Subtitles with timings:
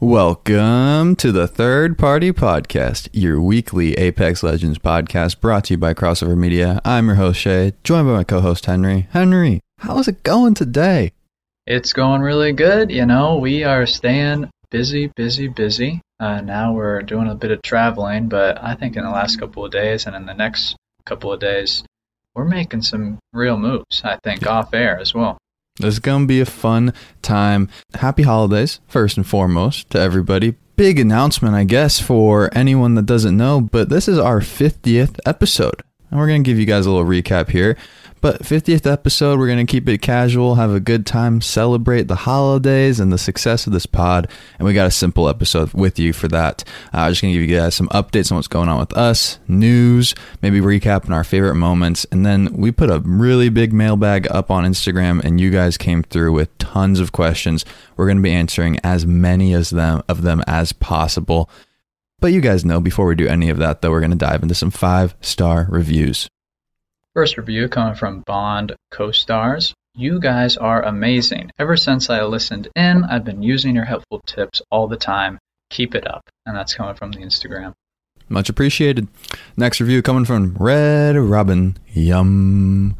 [0.00, 5.92] Welcome to the Third Party Podcast, your weekly Apex Legends podcast brought to you by
[5.92, 6.80] Crossover Media.
[6.84, 9.08] I'm your host, Shay, joined by my co host, Henry.
[9.10, 11.14] Henry, how's it going today?
[11.66, 12.92] It's going really good.
[12.92, 16.00] You know, we are staying busy, busy, busy.
[16.20, 19.64] Uh, now we're doing a bit of traveling, but I think in the last couple
[19.64, 20.76] of days and in the next
[21.06, 21.82] couple of days,
[22.36, 25.38] we're making some real moves, I think, off air as well.
[25.78, 26.92] This is going to be a fun
[27.22, 27.68] time.
[27.94, 30.56] Happy holidays, first and foremost, to everybody.
[30.76, 35.82] Big announcement, I guess, for anyone that doesn't know, but this is our 50th episode.
[36.10, 37.76] And we're going to give you guys a little recap here.
[38.20, 42.16] But 50th episode, we're going to keep it casual, have a good time, celebrate the
[42.16, 44.28] holidays and the success of this pod.
[44.58, 46.64] And we got a simple episode with you for that.
[46.92, 48.96] Uh, I'm just going to give you guys some updates on what's going on with
[48.96, 52.06] us, news, maybe recapping our favorite moments.
[52.10, 56.02] And then we put a really big mailbag up on Instagram, and you guys came
[56.02, 57.64] through with tons of questions.
[57.96, 61.48] We're going to be answering as many as them of them as possible.
[62.20, 64.42] But you guys know before we do any of that, though, we're going to dive
[64.42, 66.28] into some five star reviews.
[67.18, 69.74] First review coming from Bond Co Stars.
[69.96, 71.50] You guys are amazing.
[71.58, 75.40] Ever since I listened in, I've been using your helpful tips all the time.
[75.68, 76.22] Keep it up.
[76.46, 77.72] And that's coming from the Instagram.
[78.28, 79.08] Much appreciated.
[79.56, 81.76] Next review coming from Red Robin.
[81.88, 82.94] Yum.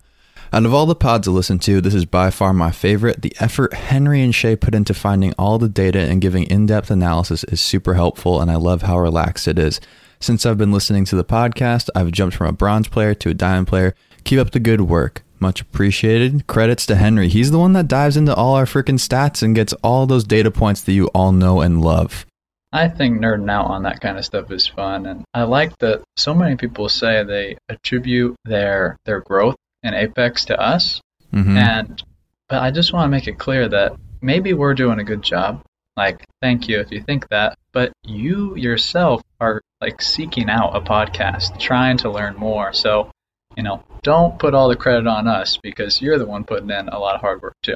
[0.52, 3.22] Out of all the pods to listen to, this is by far my favorite.
[3.22, 6.90] The effort Henry and Shay put into finding all the data and giving in depth
[6.90, 9.80] analysis is super helpful, and I love how relaxed it is.
[10.18, 13.34] Since I've been listening to the podcast, I've jumped from a bronze player to a
[13.34, 13.94] diamond player.
[14.24, 15.22] Keep up the good work.
[15.40, 16.46] Much appreciated.
[16.46, 17.28] Credits to Henry.
[17.28, 20.50] He's the one that dives into all our freaking stats and gets all those data
[20.50, 22.26] points that you all know and love.
[22.72, 26.02] I think nerding out on that kind of stuff is fun, and I like that
[26.16, 31.00] so many people say they attribute their their growth in Apex to us.
[31.32, 31.56] Mm-hmm.
[31.56, 32.02] And
[32.48, 35.62] but I just want to make it clear that maybe we're doing a good job.
[35.96, 40.80] Like, thank you if you think that, but you yourself are like seeking out a
[40.80, 42.72] podcast, trying to learn more.
[42.72, 43.10] So,
[43.58, 46.88] you know, don't put all the credit on us because you're the one putting in
[46.88, 47.74] a lot of hard work too.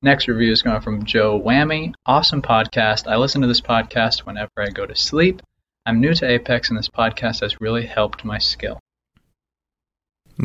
[0.00, 1.92] Next review is going from Joe Whammy.
[2.06, 3.06] Awesome podcast.
[3.06, 5.42] I listen to this podcast whenever I go to sleep.
[5.84, 8.80] I'm new to Apex, and this podcast has really helped my skill.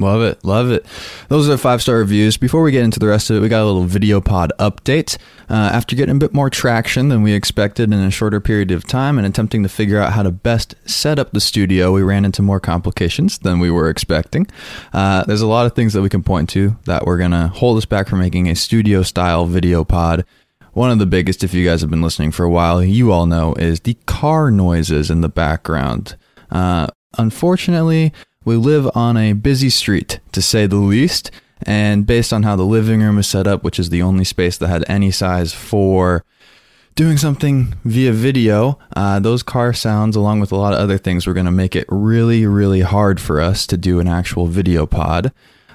[0.01, 0.44] Love it.
[0.44, 0.85] Love it.
[1.29, 2.38] Those are five star reviews.
[2.38, 5.17] Before we get into the rest of it, we got a little video pod update.
[5.50, 8.85] Uh, after getting a bit more traction than we expected in a shorter period of
[8.85, 12.25] time and attempting to figure out how to best set up the studio, we ran
[12.25, 14.47] into more complications than we were expecting.
[14.94, 17.47] Uh, there's a lot of things that we can point to that we're going to
[17.47, 20.25] hold us back from making a studio style video pod.
[20.73, 23.25] One of the biggest, if you guys have been listening for a while, you all
[23.25, 26.17] know, is the car noises in the background.
[26.51, 28.12] Uh, unfortunately,
[28.45, 31.31] we live on a busy street, to say the least,
[31.63, 34.57] and based on how the living room is set up, which is the only space
[34.57, 36.23] that had any size for
[36.95, 41.25] doing something via video, uh, those car sounds, along with a lot of other things,
[41.25, 44.85] were going to make it really, really hard for us to do an actual video
[44.85, 45.33] pod.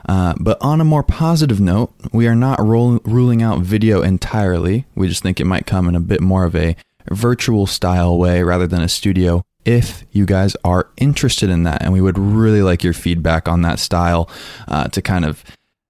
[0.09, 4.87] Uh, but on a more positive note, we are not ruling out video entirely.
[4.95, 6.75] We just think it might come in a bit more of a
[7.11, 11.83] virtual style way rather than a studio if you guys are interested in that.
[11.83, 14.29] And we would really like your feedback on that style
[14.69, 15.45] uh, to kind of.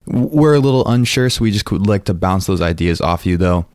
[0.06, 3.36] We're a little unsure, so we just would like to bounce those ideas off you,
[3.36, 3.66] though.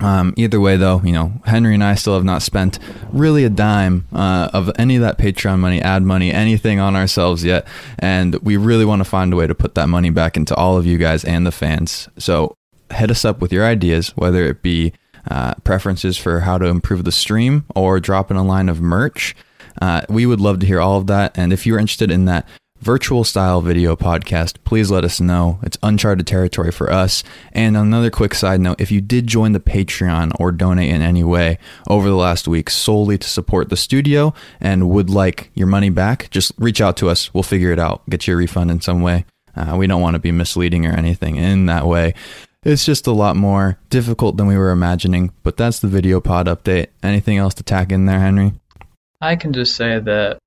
[0.00, 2.78] Um, either way, though, you know, Henry and I still have not spent
[3.12, 7.44] really a dime uh, of any of that Patreon money, ad money, anything on ourselves
[7.44, 7.66] yet.
[8.00, 10.76] And we really want to find a way to put that money back into all
[10.76, 12.08] of you guys and the fans.
[12.18, 12.56] So
[12.92, 14.92] hit us up with your ideas, whether it be
[15.30, 19.34] uh, preferences for how to improve the stream or drop in a line of merch.
[19.80, 21.36] Uh, we would love to hear all of that.
[21.36, 22.46] And if you're interested in that
[22.82, 25.60] virtual style video podcast, please let us know.
[25.62, 27.22] It's uncharted territory for us.
[27.52, 31.22] And another quick side note if you did join the Patreon or donate in any
[31.22, 31.58] way
[31.88, 36.28] over the last week solely to support the studio and would like your money back,
[36.30, 37.32] just reach out to us.
[37.32, 39.24] We'll figure it out, get you a refund in some way.
[39.54, 42.14] Uh, we don't want to be misleading or anything in that way.
[42.64, 46.46] It's just a lot more difficult than we were imagining, but that's the video pod
[46.46, 46.88] update.
[47.02, 48.52] Anything else to tack in there, Henry?
[49.20, 50.38] I can just say that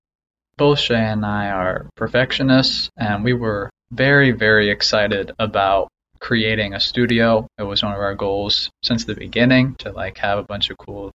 [0.57, 5.89] both Shay and I are perfectionists, and we were very, very excited about
[6.19, 7.47] creating a studio.
[7.57, 10.77] It was one of our goals since the beginning to like have a bunch of
[10.77, 11.11] cool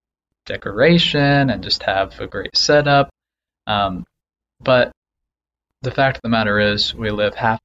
[0.47, 3.09] decoration and just have a great setup.
[3.67, 4.03] Um,
[4.59, 4.91] but
[5.83, 7.59] the fact of the matter is, we live half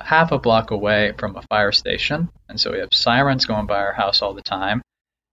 [0.00, 3.78] half a block away from a fire station, and so we have sirens going by
[3.78, 4.82] our house all the time.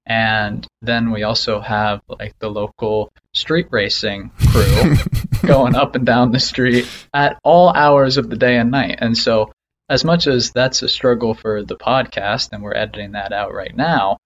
[0.05, 4.95] And then we also have like the local street racing crew
[5.45, 8.97] going up and down the street at all hours of the day and night.
[8.99, 9.51] And so,
[9.89, 13.75] as much as that's a struggle for the podcast, and we're editing that out right
[13.75, 14.17] now,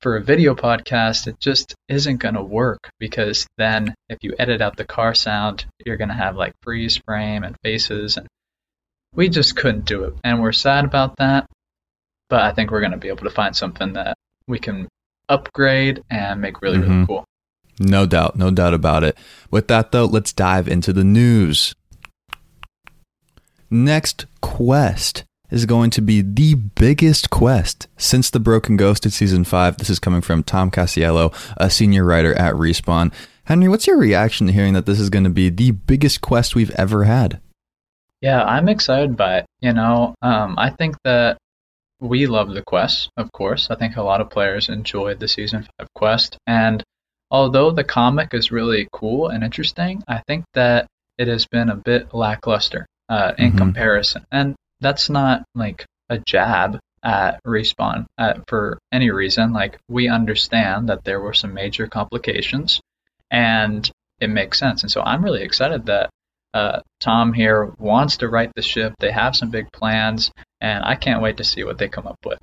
[0.00, 4.62] for a video podcast, it just isn't going to work because then if you edit
[4.62, 8.16] out the car sound, you're going to have like freeze frame and faces.
[8.16, 8.26] And
[9.14, 10.14] we just couldn't do it.
[10.24, 11.46] And we're sad about that.
[12.28, 14.16] But I think we're going to be able to find something that
[14.46, 14.88] we can
[15.28, 16.90] upgrade and make really, Mm-hmm.
[16.92, 17.24] really cool.
[17.78, 19.16] No doubt, no doubt about it.
[19.50, 21.74] With that, though, let's dive into the news.
[23.70, 29.44] Next quest is going to be the biggest quest since The Broken Ghost in season
[29.44, 29.78] 5.
[29.78, 33.12] This is coming from Tom Casiello, a senior writer at Respawn.
[33.44, 36.54] Henry, what's your reaction to hearing that this is going to be the biggest quest
[36.54, 37.40] we've ever had?
[38.20, 39.46] Yeah, I'm excited by it.
[39.60, 41.38] You know, um, I think that
[42.00, 43.68] we love the quest, of course.
[43.70, 46.82] I think a lot of players enjoyed the season five quest, and
[47.30, 50.86] although the comic is really cool and interesting, I think that
[51.18, 53.58] it has been a bit lackluster uh, in Mhm.
[53.58, 59.52] comparison, and that's not like a jab at respawn uh, for any reason.
[59.52, 62.80] Like we understand that there were some major complications,
[63.30, 63.90] and
[64.20, 64.82] it makes sense.
[64.82, 66.10] And so I'm really excited that
[66.54, 68.94] uh, Tom here wants to right the ship.
[68.98, 70.30] They have some big plans,
[70.60, 72.38] and I can't wait to see what they come up with.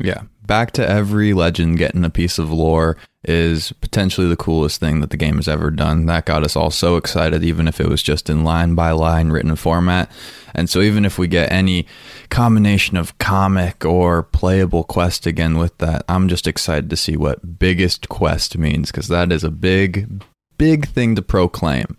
[0.00, 5.00] Yeah, back to every legend getting a piece of lore is potentially the coolest thing
[5.00, 6.06] that the game has ever done.
[6.06, 9.30] That got us all so excited, even if it was just in line by line
[9.30, 10.10] written format.
[10.54, 11.86] And so, even if we get any
[12.30, 17.58] combination of comic or playable quest again with that, I'm just excited to see what
[17.58, 20.22] biggest quest means because that is a big,
[20.58, 21.96] big thing to proclaim.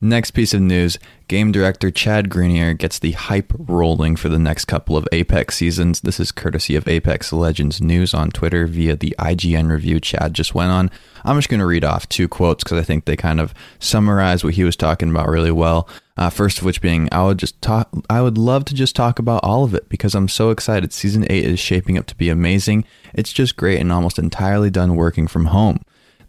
[0.00, 4.66] Next piece of news game director Chad Grenier gets the hype rolling for the next
[4.66, 6.02] couple of Apex seasons.
[6.02, 10.54] This is courtesy of Apex Legends News on Twitter via the IGN review Chad just
[10.54, 10.90] went on.
[11.24, 14.44] I'm just going to read off two quotes because I think they kind of summarize
[14.44, 15.88] what he was talking about really well.
[16.18, 17.88] Uh, first of which being, I would just talk.
[18.10, 20.92] I would love to just talk about all of it because I'm so excited.
[20.92, 22.84] Season eight is shaping up to be amazing.
[23.14, 25.80] It's just great and almost entirely done working from home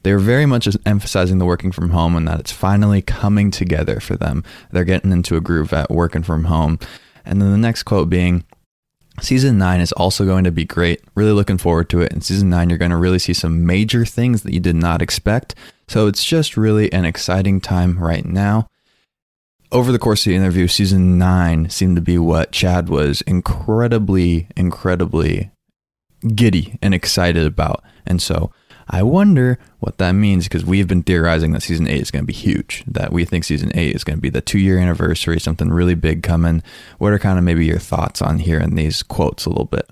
[0.07, 4.15] they're very much emphasizing the working from home and that it's finally coming together for
[4.15, 4.41] them.
[4.71, 6.79] They're getting into a groove at working from home.
[7.25, 8.45] And then the next quote being,
[9.19, 11.01] Season 9 is also going to be great.
[11.13, 12.13] Really looking forward to it.
[12.13, 15.01] In season 9, you're going to really see some major things that you did not
[15.01, 15.55] expect.
[15.89, 18.69] So it's just really an exciting time right now.
[19.73, 24.47] Over the course of the interview, season 9 seemed to be what Chad was incredibly,
[24.55, 25.51] incredibly
[26.33, 27.83] giddy and excited about.
[28.05, 28.53] And so
[28.89, 32.27] I wonder what that means because we've been theorizing that season eight is going to
[32.27, 32.83] be huge.
[32.87, 35.95] That we think season eight is going to be the two year anniversary, something really
[35.95, 36.63] big coming.
[36.97, 39.89] What are kind of maybe your thoughts on hearing these quotes a little bit?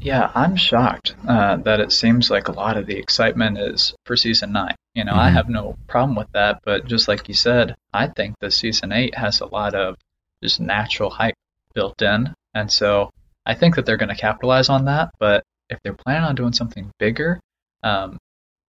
[0.00, 4.16] Yeah, I'm shocked uh, that it seems like a lot of the excitement is for
[4.16, 4.74] season nine.
[4.94, 5.34] You know, I Mhm.
[5.34, 9.14] have no problem with that, but just like you said, I think the season eight
[9.14, 9.94] has a lot of
[10.42, 11.36] just natural hype
[11.74, 13.10] built in, and so
[13.46, 15.10] I think that they're going to capitalize on that.
[15.20, 17.38] But if they're planning on doing something bigger,
[17.84, 18.18] um,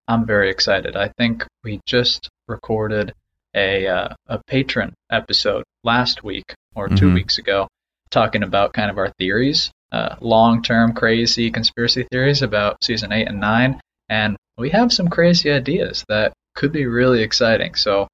[0.08, 0.96] I'm very excited.
[0.96, 3.12] I think we just recorded
[3.54, 7.14] a uh, a Patreon episode last week or 2 Mhm.
[7.14, 7.68] weeks ago,
[8.10, 13.28] talking about kind of our theories, uh, long term crazy conspiracy theories about season eight
[13.28, 17.74] and nine, and we have some crazy ideas that could be really exciting.
[17.74, 18.08] So.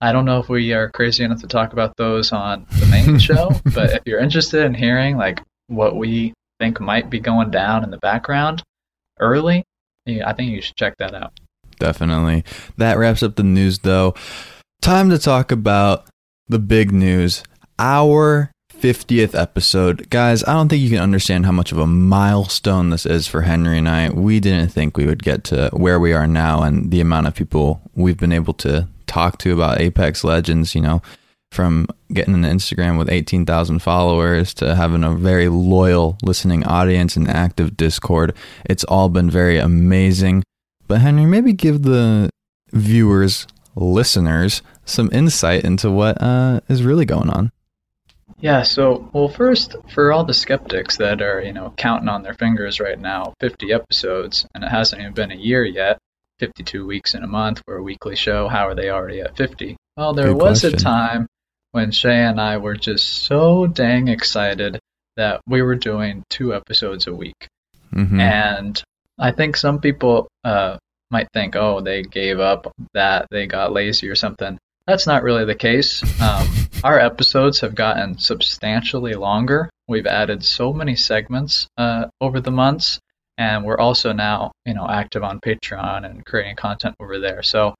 [0.00, 3.18] I don't know if we are crazy enough to talk about those on the main
[3.28, 7.82] show, but if you're interested in hearing like what we think might be going down
[7.82, 8.62] in the background
[9.18, 9.64] early,
[10.08, 11.32] I think you should check that out.
[11.78, 12.44] Definitely.
[12.76, 14.14] That wraps up the news, though.
[14.80, 16.08] Time to talk about
[16.48, 17.42] the big news.
[17.78, 20.08] Our 50th episode.
[20.10, 23.42] Guys, I don't think you can understand how much of a milestone this is for
[23.42, 24.10] Henry and I.
[24.10, 27.34] We didn't think we would get to where we are now and the amount of
[27.34, 31.02] people we've been able to talk to about Apex Legends, you know,
[31.52, 37.28] from getting an Instagram with 18,000 followers to having a very loyal listening audience and
[37.28, 38.34] active Discord.
[38.64, 40.44] It's all been very amazing.
[40.86, 42.30] But Henry, maybe give the
[42.72, 47.52] viewers, listeners, some insight into what uh, is really going on.
[48.40, 52.34] Yeah, so well first for all the skeptics that are, you know, counting on their
[52.34, 55.98] fingers right now, 50 episodes and it hasn't even been a year yet,
[56.38, 59.76] 52 weeks in a month for a weekly show, how are they already at 50?
[59.96, 61.26] Well, there Good was a time
[61.78, 64.80] when Shay and I were just so dang excited
[65.16, 67.46] that we were doing two episodes a week.
[67.92, 68.82] hmm And
[69.16, 70.78] I think some people uh,
[71.12, 74.58] might think, oh, they gave up that, they got lazy or something.
[74.88, 76.02] That's not really the case.
[76.20, 76.48] Um,
[76.82, 79.70] our episodes have gotten substantially longer.
[79.86, 82.98] We've added so many segments uh, over the months,
[83.36, 87.44] and we're also now, you know, active on Patreon and creating content over there.
[87.44, 87.74] So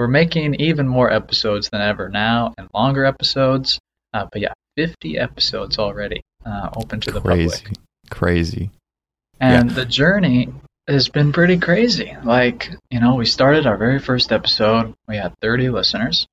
[0.00, 3.78] we're making even more episodes than ever now, and longer episodes.
[4.14, 7.64] Uh, but yeah, 50 episodes already uh, open to the Crazy.
[7.64, 7.78] public.
[8.08, 8.70] Crazy.
[9.40, 10.54] And the journey
[10.88, 12.16] has been pretty crazy.
[12.24, 16.26] Like, you know, we started our very first episode, we had 30 listeners.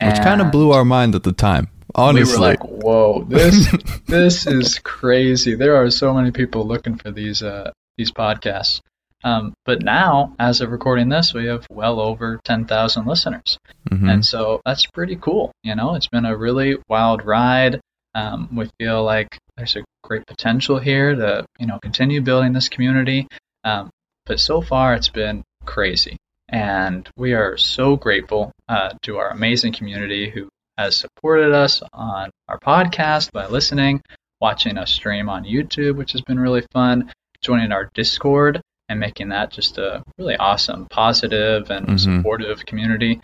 [0.00, 1.70] Which kind of blew our mind at the time.
[1.96, 2.34] Honestly.
[2.34, 3.74] We were like, whoa, this
[4.06, 5.56] this is crazy.
[5.56, 8.80] There are so many people looking for these uh, these podcasts.
[9.24, 13.58] Um, but now, as of recording this, we have well over 10,000 listeners.
[13.90, 14.10] Mhm.
[14.12, 15.52] And so that's pretty cool.
[15.62, 17.80] You know, it's been a really wild ride.
[18.14, 22.68] Um, we feel like there's a great potential here to, you know, continue building this
[22.68, 23.26] community.
[23.64, 23.90] Um,
[24.26, 26.16] but so far, it's been crazy.
[26.48, 30.48] And we are so grateful uh, to our amazing community who
[30.78, 34.00] has supported us on our podcast by listening,
[34.40, 39.28] watching us stream on YouTube, which has been really fun, joining our Discord and making
[39.28, 42.00] that just a really awesome, positive, and Mhm.
[42.00, 43.20] supportive community.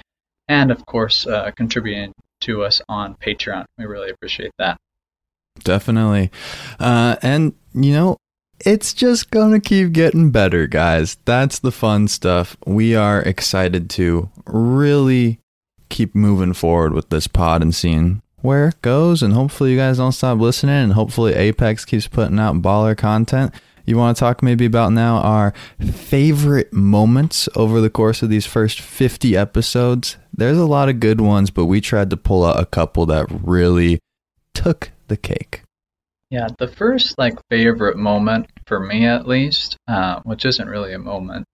[0.49, 3.65] And of course, uh, contributing to us on Patreon.
[3.79, 4.77] We really appreciate that.
[5.63, 6.31] Definitely.
[6.79, 8.19] Uh, and, you know,
[8.65, 11.17] it's just going to keep getting better, guys.
[11.25, 12.57] That's the fun stuff.
[12.67, 15.39] We are excited to really
[15.89, 19.23] keep moving forward with this pod and seeing where it goes.
[19.23, 20.75] And hopefully, you guys don't stop listening.
[20.75, 23.55] And hopefully, Apex keeps putting out baller content.
[23.87, 28.47] You want to talk maybe about now our favorite moments over the course of these
[28.47, 30.17] first 50 episodes?
[30.33, 33.27] There's a lot of good ones, but we tried to pull out a couple that
[33.29, 33.99] really
[34.55, 35.63] took the cake.
[36.31, 40.99] Yeah, the first like favorite moment for me at least, uh, which isn't really a
[40.99, 41.47] moment,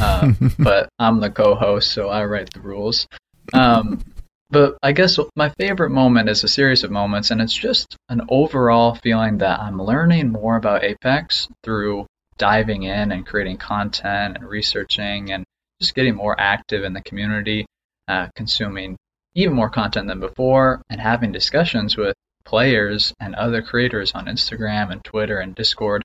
[0.00, 3.06] uh, but I'm the co-host, so I write the rules.
[3.52, 4.02] Um,
[4.50, 8.22] but I guess my favorite moment is a series of moments, and it's just an
[8.28, 12.06] overall feeling that I'm learning more about Apex through
[12.38, 15.44] diving in and creating content and researching and
[15.80, 17.66] just getting more active in the community,
[18.08, 18.96] uh, consuming
[19.34, 24.90] even more content than before, and having discussions with players and other creators on Instagram
[24.92, 26.02] and Twitter and Discord.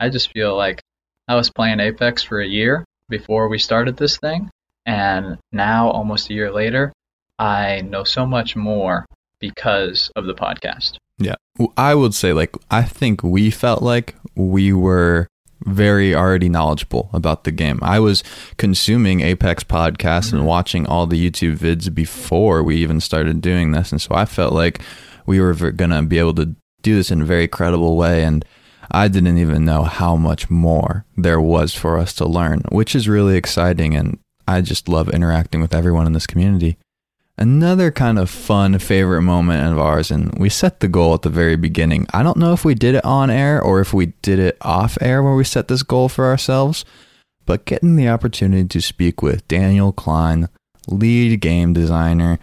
[0.00, 0.82] I just feel like
[1.28, 4.50] I was playing Apex for a year before we started this thing,
[4.84, 6.92] and now, almost a year later,
[7.38, 9.06] I know so much more
[9.38, 10.96] because of the podcast.
[11.18, 11.36] Yeah.
[11.76, 15.28] I would say, like, I think we felt like we were
[15.64, 17.78] very already knowledgeable about the game.
[17.82, 18.22] I was
[18.56, 20.46] consuming Apex podcasts and mm-hmm.
[20.46, 23.92] watching all the YouTube vids before we even started doing this.
[23.92, 24.80] And so I felt like
[25.26, 28.24] we were going to be able to do this in a very credible way.
[28.24, 28.44] And
[28.90, 33.08] I didn't even know how much more there was for us to learn, which is
[33.08, 33.94] really exciting.
[33.94, 36.76] And I just love interacting with everyone in this community.
[37.36, 41.28] Another kind of fun favorite moment of ours, and we set the goal at the
[41.28, 42.06] very beginning.
[42.12, 44.96] I don't know if we did it on air or if we did it off
[45.00, 46.84] air where we set this goal for ourselves,
[47.44, 50.48] but getting the opportunity to speak with Daniel Klein,
[50.86, 52.38] lead game designer.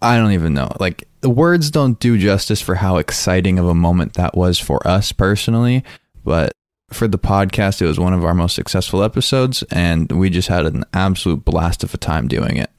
[0.00, 0.70] I don't even know.
[0.78, 4.86] Like, the words don't do justice for how exciting of a moment that was for
[4.86, 5.82] us personally,
[6.24, 6.52] but
[6.92, 10.66] for the podcast, it was one of our most successful episodes, and we just had
[10.66, 12.70] an absolute blast of a time doing it.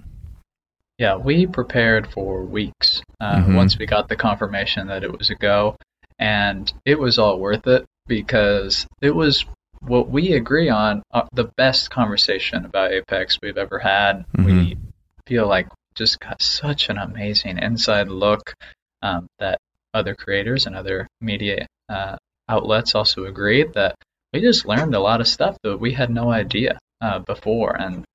[0.98, 3.56] Yeah, we prepared for weeks uh, Mhm.
[3.56, 5.76] once we got the confirmation that it was a go,
[6.20, 9.46] and it was all worth it because it was
[9.82, 14.24] what we agree on uh, the best conversation about Apex we've ever had.
[14.38, 14.78] We
[15.26, 18.54] feel like just got such an amazing inside look
[19.02, 19.60] um, that
[19.94, 22.18] other creators and other media uh,
[22.50, 23.96] outlets also agreed that
[24.32, 28.06] we just learned a lot of stuff that we had no idea uh, before, and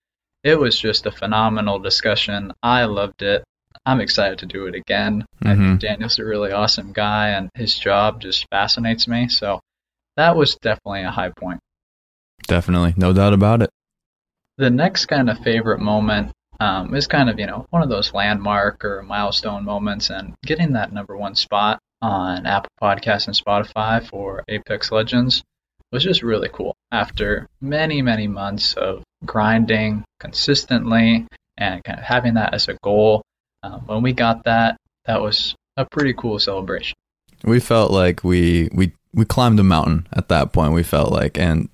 [0.48, 2.52] it was just a phenomenal discussion.
[2.62, 3.44] I loved it.
[3.84, 5.26] I'm excited to do it again.
[5.44, 5.56] I Mhm.
[5.58, 9.28] think Daniel's a really awesome guy, and his job just fascinates me.
[9.28, 9.60] So
[10.16, 11.60] that was definitely a high point.
[12.46, 13.70] Definitely, no doubt about it.
[14.56, 18.12] The next kind of favorite moment um, is kind of, you know, one of those
[18.12, 24.04] landmark or milestone moments, and getting that number one spot on Apple Podcasts and Spotify
[24.04, 25.44] for Apex Legends
[25.92, 26.74] was just really cool.
[26.92, 31.26] After many, many months of grinding consistently
[31.56, 33.22] and kind of having that as a goal,
[33.62, 34.76] um, when we got that,
[35.06, 36.96] that was a pretty cool celebration.
[37.44, 40.72] We felt like we we we climbed a mountain at that point.
[40.72, 41.68] We felt like, and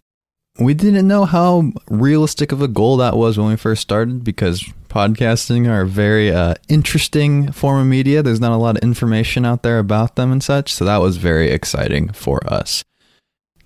[0.59, 4.63] we didn't know how realistic of a goal that was when we first started because
[4.89, 8.23] podcasting are a very uh, interesting form of media.
[8.23, 11.17] There's not a lot of information out there about them and such, so that was
[11.17, 12.85] very exciting for us.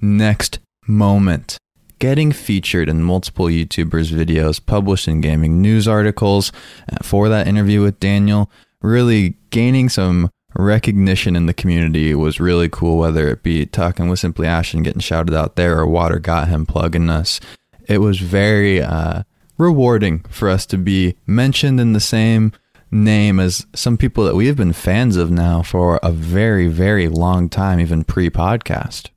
[0.01, 1.59] Next moment.
[1.99, 6.53] Getting featured in multiple YouTubers' videos, published in gaming news articles
[6.93, 8.51] uh, for that interview with Daniel,
[8.81, 14.21] really gaining some recognition in the community was really cool, whether it be talking with
[14.21, 17.41] Simply Ash and getting shouted out there or Water Got Him plugging us.
[17.87, 19.25] It was very uh,
[19.57, 22.53] rewarding for us to be mentioned in the same
[22.91, 27.09] name as some people that we have been fans of now for a very, very
[27.09, 29.09] long time, even pre podcast.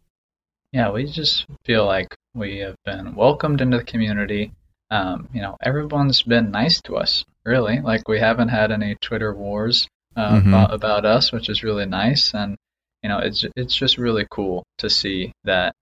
[0.71, 4.51] Yeah, we just feel like we have been welcomed into the community.
[4.89, 7.79] Um, you know, everyone's been nice to us, really.
[7.79, 10.47] Like we haven't had any Twitter wars uh, Mhm.
[10.49, 12.33] about, about us, which is really nice.
[12.33, 12.57] And
[13.03, 15.73] you know, it's it's just really cool to see that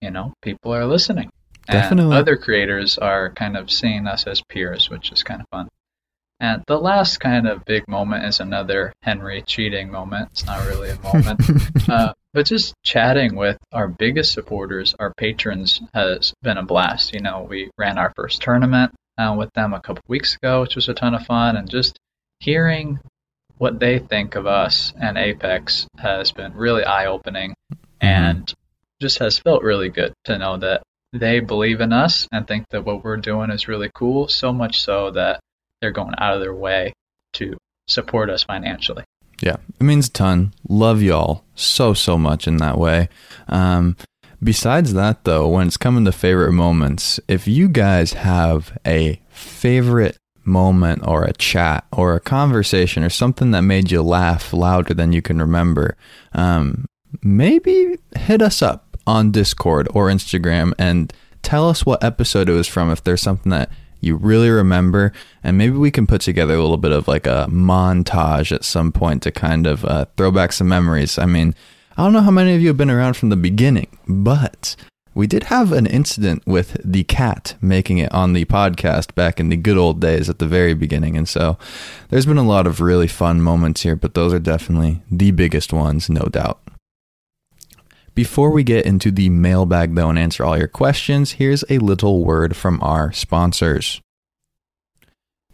[0.00, 1.30] you know people are listening.
[1.66, 2.16] Definitely.
[2.16, 5.68] And other creators are kind of seeing us as peers, which is kind of fun.
[6.40, 10.30] And the last kind of big moment is another Henry cheating moment.
[10.32, 11.40] It's not really a moment.
[11.88, 17.12] uh, but just chatting with our biggest supporters, our patrons, has been a blast.
[17.12, 20.76] You know, we ran our first tournament uh, with them a couple weeks ago, which
[20.76, 21.56] was a ton of fun.
[21.56, 21.98] And just
[22.40, 22.98] hearing
[23.58, 27.54] what they think of us and Apex has been really eye opening
[28.00, 28.52] and
[29.00, 32.84] just has felt really good to know that they believe in us and think that
[32.84, 35.40] what we're doing is really cool, so much so that
[35.80, 36.94] they're going out of their way
[37.34, 39.04] to support us financially.
[39.42, 40.54] Yeah, it means a ton.
[40.68, 43.08] Love y'all so so much in that way.
[43.48, 43.96] Um,
[44.42, 50.16] besides that, though, when it's coming to favorite moments, if you guys have a favorite
[50.44, 55.12] moment or a chat or a conversation or something that made you laugh louder than
[55.12, 55.96] you can remember,
[56.34, 56.86] um,
[57.20, 62.68] maybe hit us up on Discord or Instagram and tell us what episode it was
[62.68, 63.70] from if there's something that
[64.02, 65.12] you really remember.
[65.42, 68.92] And maybe we can put together a little bit of like a montage at some
[68.92, 71.18] point to kind of uh, throw back some memories.
[71.18, 71.54] I mean
[71.96, 74.76] i don't know how many of you have been around from the beginning but
[75.14, 79.50] we did have an incident with the cat making it on the podcast back in
[79.50, 81.18] the good old days at the very beginning.
[81.18, 81.58] And so
[82.08, 85.72] there's been a lot of really fun moments here but those are definitely the biggest
[85.72, 86.60] ones no doubt
[88.14, 92.24] before we get into the mailbag, though, and answer all your questions, here's a little
[92.24, 94.00] word from our sponsors.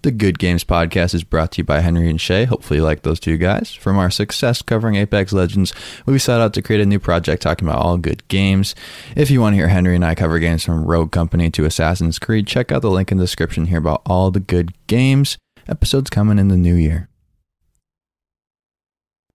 [0.03, 2.45] The Good Games podcast is brought to you by Henry and Shay.
[2.45, 3.75] Hopefully, you like those two guys.
[3.75, 5.75] From our success covering Apex Legends,
[6.07, 8.77] we set out to create a new project talking about all good games.
[9.17, 12.21] If you want to hear Henry and I cover games from Rogue Company to Assassin's
[12.21, 15.37] Creed, check out the link in the description here about all the good games.
[15.67, 17.09] Episodes coming in the new year.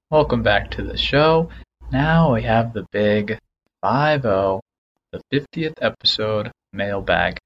[0.09, 1.49] Welcome back to the show.
[1.93, 3.37] Now we have the big
[3.81, 4.61] 5 0,
[5.11, 7.37] the 50th episode mailbag.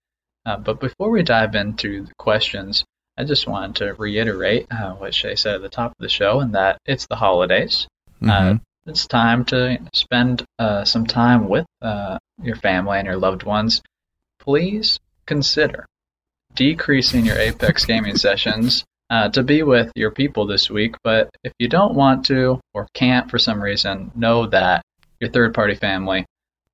[0.46, 2.86] Uh, but before we dive into the questions,
[3.18, 6.40] I just wanted to reiterate uh, what Shay said at the top of the show,
[6.40, 7.88] and that it's the holidays.
[8.22, 8.62] Uh, Mhm.
[8.86, 13.82] it's time to spend uh, some time with uh, your family and your loved ones.
[14.40, 15.86] Please consider
[16.56, 20.96] decreasing your Apex gaming sessions uh, to be with your people this week.
[21.04, 24.82] But if you don't want to or can't for some reason, know that
[25.20, 26.26] your third party family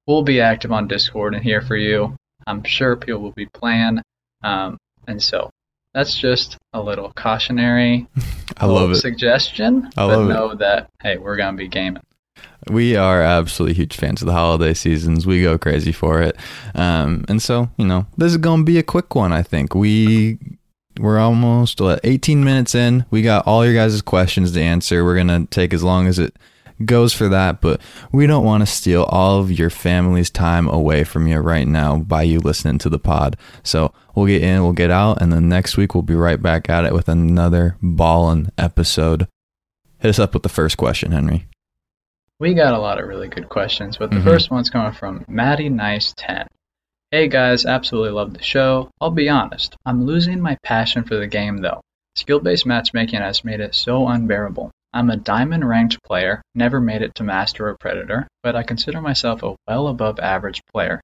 [0.08, 2.16] will be active on Discord and here for you.
[2.48, 4.02] I'm sure people will be playing.
[4.44, 5.50] Um, and so
[5.94, 8.08] that's just a little cautionary
[8.58, 8.96] I love it.
[8.96, 9.86] suggestion.
[9.98, 10.34] I but love it.
[10.34, 12.04] know that, hey, we're going to be gaming.
[12.70, 15.26] We are absolutely huge fans of the holiday seasons.
[15.28, 16.38] We go crazy for it.
[16.74, 19.76] Um, and so, you know, this is going to be a quick one, I think.
[19.76, 20.40] We
[21.00, 23.06] we're almost what, 18 minutes in.
[23.10, 25.04] We got all your guys' questions to answer.
[25.04, 26.36] We're going to take as long as it
[26.86, 27.80] goes for that, but
[28.12, 31.98] we don't want to steal all of your family's time away from you right now
[31.98, 33.38] by you listening to the pod.
[33.64, 36.70] So we'll get in, we'll get out, and then next week we'll be right back
[36.70, 39.28] at it with another ballin' episode.
[40.00, 41.46] Hit us up with the first question, Henry.
[42.40, 44.24] We got a lot of really good questions, but the Mhm.
[44.26, 46.48] first one's coming from Maddie Nice 10.
[47.14, 48.90] Hey guys, absolutely love the show.
[49.00, 51.80] I'll be honest, I'm losing my passion for the game though.
[52.16, 54.72] Skill based matchmaking has made it so unbearable.
[54.94, 59.00] I'm a diamond ranked player, never made it to master or predator, but I consider
[59.00, 61.02] myself a well above average player.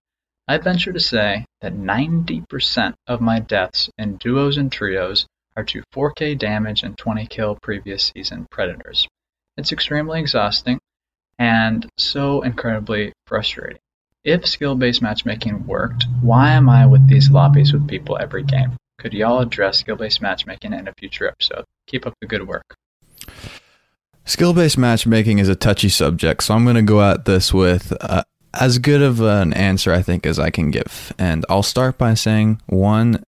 [0.47, 5.83] I venture to say that 90% of my deaths in duos and trios are to
[5.93, 9.07] 4k damage and 20 kill previous season predators.
[9.57, 10.79] It's extremely exhausting
[11.37, 13.77] and so incredibly frustrating.
[14.25, 18.75] If skill based matchmaking worked, why am I with these lobbies with people every game?
[18.99, 21.63] Could y'all address skill based matchmaking in a future episode?
[21.87, 22.75] Keep up the good work.
[24.25, 27.93] Skill based matchmaking is a touchy subject, so I'm going to go at this with
[28.01, 31.13] uh, as good of an answer I think as I can give.
[31.17, 33.23] And I'll start by saying one,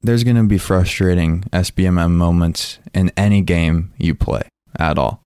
[0.00, 4.42] there's going to be frustrating SBMM moments in any game you play
[4.76, 5.22] at all.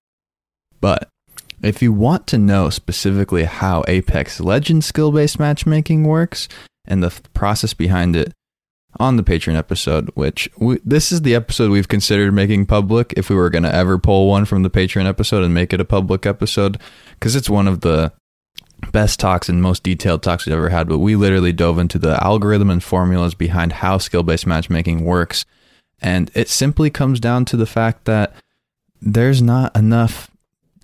[0.79, 1.09] But
[1.61, 6.47] if you want to know specifically how Apex Legends skill based matchmaking works
[6.85, 8.33] and the process behind it,
[8.99, 13.29] on the Patreon episode, which we, this is the episode we've considered making public if
[13.29, 15.85] we were going to ever pull one from the Patreon episode and make it a
[15.85, 16.79] public episode,
[17.11, 18.11] because it's one of the
[18.91, 20.87] best talks and most detailed talks we've ever had.
[20.87, 25.45] But we literally dove into the algorithm and formulas behind how skill based matchmaking works.
[25.99, 28.33] And it simply comes down to the fact that
[29.01, 30.31] there's not enough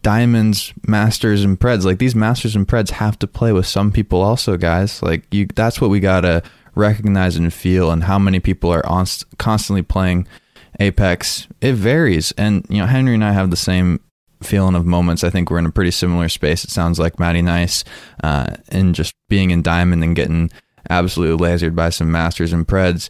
[0.03, 1.83] diamonds, masters, and preds.
[1.83, 5.01] Like these masters and preds have to play with some people also, guys.
[5.01, 6.43] Like you, that's what we gotta
[6.75, 7.89] recognize and feel.
[7.89, 9.07] And how many people are on,
[9.39, 10.27] constantly playing
[10.79, 11.47] Apex?
[11.61, 13.99] It varies, and you know Henry and I have the same
[14.43, 15.23] feeling of moments.
[15.23, 16.63] I think we're in a pretty similar space.
[16.63, 17.83] It sounds like Matty Nice,
[18.23, 20.51] uh, and just being in Diamond and getting
[20.89, 23.09] absolutely lasered by some masters and preds.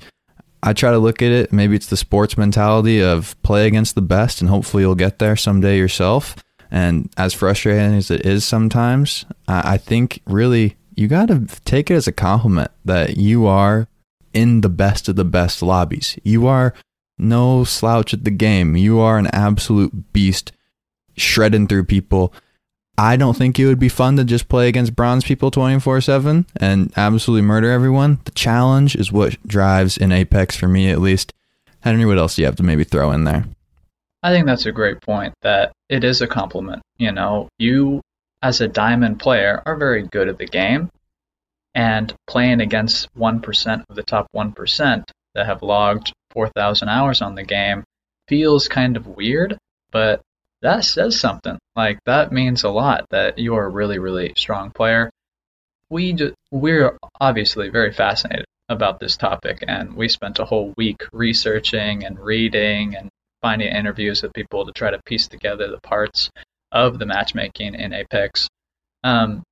[0.61, 1.51] I try to look at it.
[1.51, 5.35] Maybe it's the sports mentality of play against the best, and hopefully you'll get there
[5.35, 6.35] someday yourself.
[6.73, 11.93] And as frustrating as it is sometimes, I think really you got to take it
[11.93, 13.87] as a compliment that you are
[14.33, 16.17] in the best of the best lobbies.
[16.23, 16.73] You are
[17.19, 18.75] no slouch at the game.
[18.75, 20.51] You are an absolute beast,
[21.15, 22.33] shredding through people.
[22.97, 26.47] I don't think it would be fun to just play against bronze people 24 7
[26.57, 28.19] and absolutely murder everyone.
[28.25, 31.33] The challenge is what drives in Apex for me, at least.
[31.81, 33.45] Henry, what else do you have to maybe throw in there?
[34.23, 36.81] I think that's a great point that it is a compliment.
[36.97, 38.01] You know, you
[38.41, 40.89] as a diamond player are very good at the game
[41.75, 45.03] and playing against 1% of the top 1%
[45.35, 47.83] that have logged 4,000 hours on the game
[48.27, 49.55] feels kind of weird,
[49.91, 50.21] but
[50.63, 51.59] that says something.
[51.75, 55.11] Like that means a lot that you are a really, really strong player.
[55.91, 61.03] We just, we're obviously very fascinated about this topic, and we spent a whole week
[61.11, 63.09] researching and reading and
[63.43, 66.31] finding interviews with people to try to piece together the parts
[66.71, 68.47] of the matchmaking in Apex.
[69.03, 69.43] Um,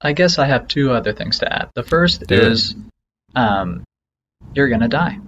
[0.00, 1.70] I guess I have two other things to add.
[1.74, 2.42] The first Dude.
[2.42, 2.74] is
[3.36, 3.84] um,
[4.54, 5.18] you're gonna die.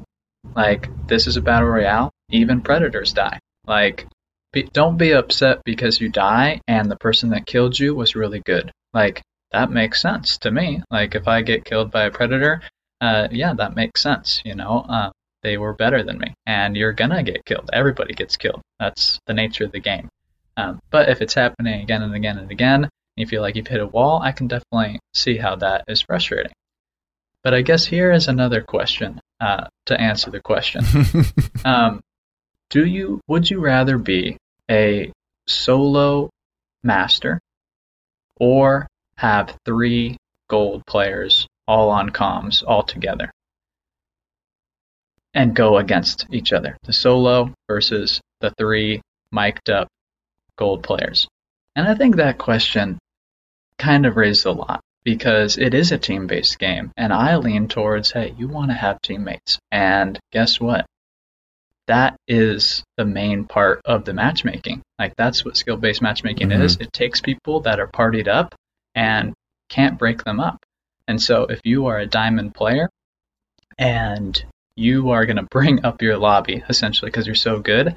[0.56, 2.10] Like this is a battle royale.
[2.30, 3.38] Even predators die.
[3.66, 4.06] Like
[4.52, 8.40] be, don't be upset because you die and the person that killed you was really
[8.40, 8.72] good.
[8.94, 10.82] Like that makes sense to me.
[10.90, 12.62] Like if I get killed by a predator,
[13.00, 14.40] uh, yeah, that makes sense.
[14.44, 15.10] You know, uh,
[15.42, 17.70] they were better than me, and you're gonna get killed.
[17.72, 18.60] Everybody gets killed.
[18.78, 20.08] That's the nature of the game.
[20.56, 23.66] Um, but if it's happening again and again and again, and you feel like you've
[23.66, 26.52] hit a wall, I can definitely see how that is frustrating.
[27.42, 30.84] But I guess here is another question uh, to answer the question.
[31.64, 32.00] um,
[32.68, 34.36] do you would you rather be
[34.70, 35.12] a
[35.46, 36.30] solo
[36.82, 37.40] master
[38.36, 40.16] or have three
[40.48, 43.30] gold players all on comms all together?
[45.34, 46.76] And go against each other.
[46.84, 49.00] The solo versus the three
[49.32, 49.88] mic'd up
[50.56, 51.28] gold players.
[51.76, 52.98] And I think that question
[53.78, 56.92] kind of raised a lot because it is a team based game.
[56.96, 59.58] And I lean towards hey, you want to have teammates.
[59.70, 60.86] And guess what?
[61.86, 64.82] That is the main part of the matchmaking.
[64.98, 66.62] Like, that's what skill based matchmaking mm-hmm.
[66.62, 66.76] is.
[66.76, 68.54] It takes people that are partied up
[68.94, 69.32] and
[69.68, 70.58] can't break them up.
[71.08, 72.88] And so, if you are a diamond player
[73.78, 74.44] and
[74.80, 77.94] you are going to bring up your lobby essentially because you're so good,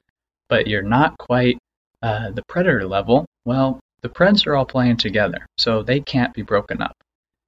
[0.50, 1.58] but you're not quite
[2.02, 3.26] uh, the predator level.
[3.46, 6.96] Well, the Preds are all playing together, so they can't be broken up.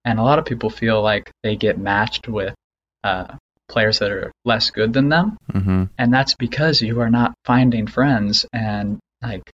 [0.05, 2.55] And a lot of people feel like they get matched with
[3.03, 3.35] uh,
[3.67, 5.83] players that are less good than them, mm-hmm.
[5.97, 9.51] and that's because you are not finding friends and like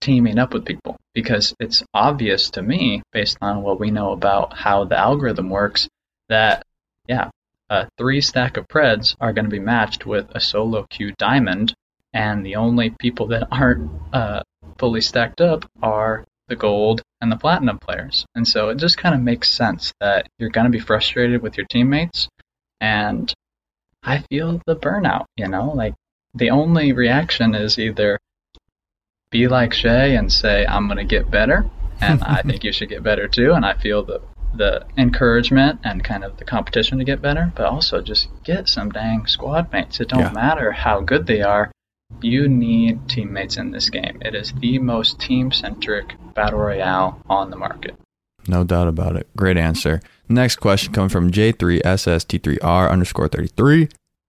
[0.00, 0.96] teaming up with people.
[1.14, 5.88] Because it's obvious to me, based on what we know about how the algorithm works,
[6.28, 6.62] that
[7.08, 7.30] yeah,
[7.72, 11.72] a three stack of Preds are going to be matched with a solo queue diamond,
[12.12, 14.42] and the only people that aren't uh,
[14.78, 18.26] fully stacked up are the gold and the platinum players.
[18.34, 21.56] And so it just kind of makes sense that you're going to be frustrated with
[21.56, 22.28] your teammates.
[22.78, 23.32] And
[24.02, 25.94] I feel the burnout, you know, like
[26.34, 28.18] the only reaction is either
[29.30, 31.70] be like Shay and say, I'm going to get better.
[32.02, 33.52] And I think you should get better too.
[33.52, 34.20] And I feel the
[34.54, 38.90] the encouragement and kind of the competition to get better, but also just get some
[38.90, 40.00] dang squad mates.
[40.00, 40.32] It don't yeah.
[40.32, 41.70] matter how good they are.
[42.20, 44.18] You need teammates in this game.
[44.20, 47.96] It is the most team-centric battle royale on the market.
[48.46, 49.28] No doubt about it.
[49.36, 50.00] Great answer.
[50.28, 53.88] Next question coming from J3SST3R underscore 33.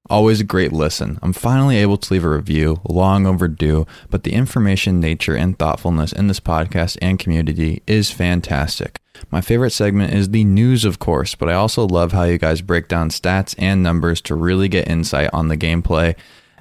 [0.09, 1.17] Always a great listen.
[1.21, 6.11] I'm finally able to leave a review, long overdue, but the information, nature, and thoughtfulness
[6.11, 8.99] in this podcast and community is fantastic.
[9.31, 12.61] My favorite segment is the news, of course, but I also love how you guys
[12.61, 16.15] break down stats and numbers to really get insight on the gameplay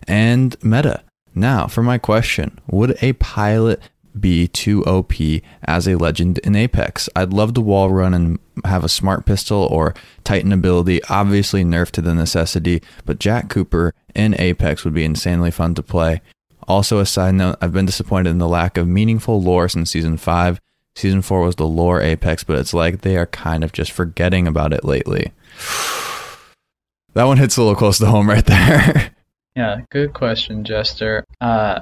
[0.07, 1.03] and meta.
[1.35, 3.81] Now, for my question Would a pilot
[4.19, 5.13] be too OP
[5.65, 7.09] as a legend in Apex?
[7.17, 9.95] I'd love to wall run and have a smart pistol or
[10.25, 15.51] Titan ability, obviously nerf to the necessity, but Jack Cooper in Apex would be insanely
[15.51, 16.21] fun to play.
[16.69, 20.17] Also, a side note, I've been disappointed in the lack of meaningful lore since Season
[20.17, 20.61] 5.
[20.95, 24.47] Season 4 was the lore Apex, but it's like they are kind of just forgetting
[24.47, 25.33] about it lately.
[27.15, 29.11] That one hits a little close to home right there.
[29.55, 31.27] yeah, good question, Jester.
[31.43, 31.81] Uh,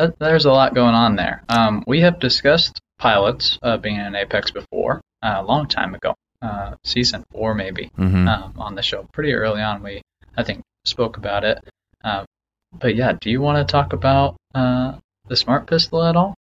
[0.00, 1.42] that, there's a lot going on there.
[1.48, 6.14] Um, we have discussed pilots uh, being in Apex before, uh, a long time ago,
[6.42, 8.28] uh, season four maybe, Mhm.
[8.28, 9.06] um, on the show.
[9.12, 10.02] Pretty early on, we
[10.36, 11.58] I think spoke about it.
[12.04, 12.24] Um,
[12.72, 14.94] but yeah, do you want to talk about uh,
[15.28, 16.34] the smart pistol at all?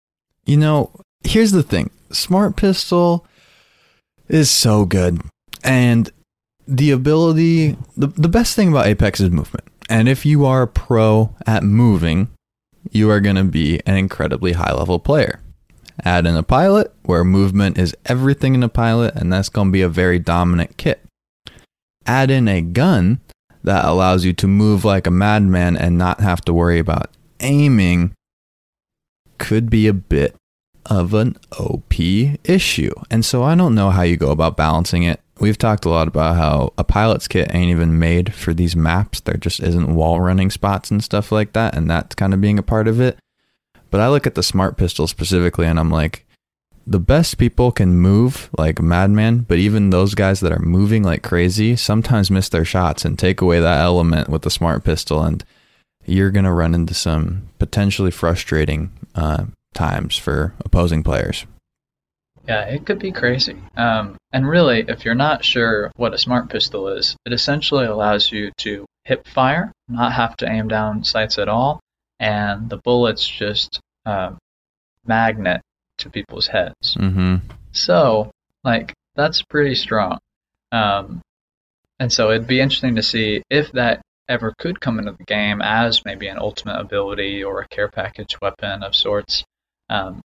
[0.45, 0.91] You know,
[1.23, 3.25] here's the thing Smart Pistol
[4.27, 5.21] is so good.
[5.63, 6.09] And
[6.67, 9.65] the ability, the, the best thing about Apex is movement.
[9.89, 12.29] And if you are a pro at moving,
[12.91, 15.41] you are going to be an incredibly high level player.
[16.03, 19.71] Add in a pilot where movement is everything in a pilot, and that's going to
[19.71, 21.03] be a very dominant kit.
[22.05, 23.19] Add in a gun
[23.63, 27.11] that allows you to move like a madman and not have to worry about
[27.41, 28.13] aiming
[29.37, 30.35] could be a bit
[30.85, 31.93] of an OP
[32.43, 32.93] issue.
[33.09, 35.21] And so I don't know how you go about balancing it.
[35.39, 39.21] We've talked a lot about how a pilot's kit ain't even made for these maps.
[39.21, 42.59] There just isn't wall running spots and stuff like that, and that's kind of being
[42.59, 43.17] a part of it.
[43.89, 46.25] But I look at the smart pistol specifically and I'm like,
[46.85, 51.21] the best people can move like madman, but even those guys that are moving like
[51.21, 55.43] crazy sometimes miss their shots and take away that element with the smart pistol and
[56.05, 61.45] you're going to run into some potentially frustrating uh, times for opposing players.
[62.49, 63.61] Yeah, it could be crazy.
[63.77, 68.31] Um, and really, if you're not sure what a smart pistol is, it essentially allows
[68.31, 71.79] you to hip fire, not have to aim down sights at all,
[72.19, 74.31] and the bullets just uh,
[75.05, 75.61] magnet
[75.99, 76.95] to people's heads.
[76.95, 77.35] Mm-hmm.
[77.71, 78.31] So,
[78.63, 80.17] like, that's pretty strong.
[80.71, 81.21] Um,
[81.99, 85.61] and so it'd be interesting to see if that ever could come into the game
[85.61, 89.43] as maybe an ultimate ability or a care package weapon of sorts.
[89.87, 90.21] Um,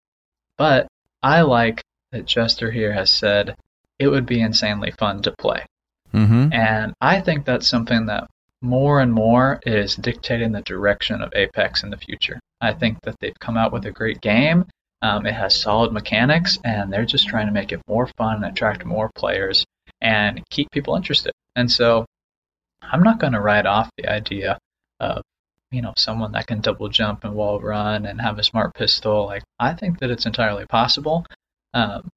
[0.57, 0.87] but
[1.21, 1.81] I like
[2.13, 3.55] that Jester here has said
[3.99, 5.65] it would be insanely fun to play.
[6.13, 6.53] Mm-hmm.
[6.53, 8.27] And I think that's something that
[8.61, 12.39] more and more is dictating the direction of Apex in the future.
[12.61, 14.65] I think that they've come out with a great game.
[15.01, 18.45] Um, it has solid mechanics, and they're just trying to make it more fun and
[18.45, 19.65] attract more players
[19.99, 21.33] and keep people interested.
[21.57, 22.05] And so
[22.81, 24.57] I'm not going to write off the idea
[24.99, 25.23] of
[25.71, 29.25] you know someone that can double jump and wall run and have a smart pistol.
[29.25, 31.25] Like I think that it's entirely possible.
[31.73, 32.09] Um,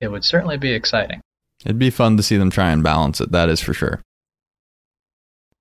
[0.00, 1.20] it would certainly be exciting.
[1.64, 3.32] It'd be fun to see them try and balance it.
[3.32, 4.02] That is for sure.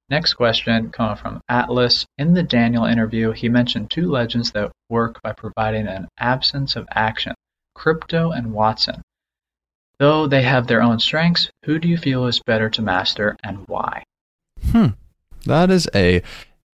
[0.09, 2.05] Next question coming from Atlas.
[2.17, 6.87] In the Daniel interview, he mentioned two legends that work by providing an absence of
[6.91, 7.33] action
[7.73, 9.01] Crypto and Wattson.
[9.99, 13.67] Though they have their own strengths, who do you feel is better to master and
[13.67, 14.03] why?
[14.71, 14.87] Hmm.
[15.45, 16.21] That is a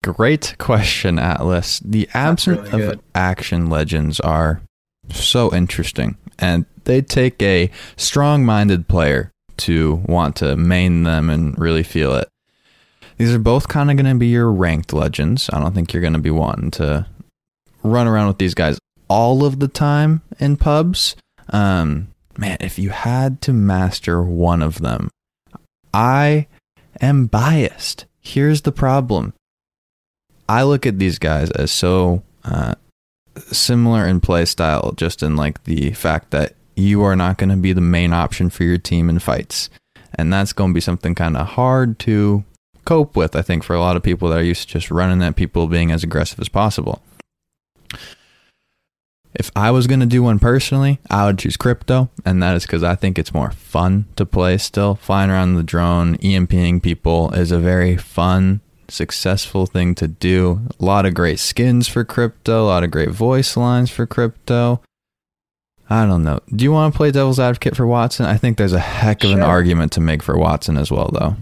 [0.03, 1.79] great question, Atlas.
[1.79, 4.61] The absence really of action legends are
[5.11, 11.57] so interesting, and they take a strong minded player to want to main them and
[11.57, 12.27] really feel it.
[13.17, 15.49] These are both kind of going to be your ranked legends.
[15.53, 17.05] I don't think you're going to be wanting to
[17.83, 21.15] run around with these guys all of the time in pubs.
[21.49, 25.09] Um, man, if you had to master one of them,
[25.93, 26.47] I
[26.99, 28.05] am biased.
[28.19, 29.33] Here's the problem.
[30.49, 32.75] I look at these guys as so uh,
[33.37, 37.55] similar in play style, just in like the fact that you are not going to
[37.55, 39.69] be the main option for your team in fights.
[40.15, 42.43] And that's going to be something kind of hard to
[42.85, 45.21] cope with, I think, for a lot of people that are used to just running
[45.23, 47.01] at people being as aggressive as possible.
[49.37, 52.63] If I was going to do one personally, I would choose crypto, and that is
[52.63, 54.95] because I think it's more fun to play still.
[54.95, 60.61] Flying around the drone, EMPing people is a very fun, successful thing to do.
[60.79, 64.81] A lot of great skins for crypto, a lot of great voice lines for crypto.
[65.89, 66.39] I don't know.
[66.53, 68.25] Do you want to play devil's advocate for Wattson?
[68.25, 71.35] I think there's a heck of an argument to make for Wattson as well, though.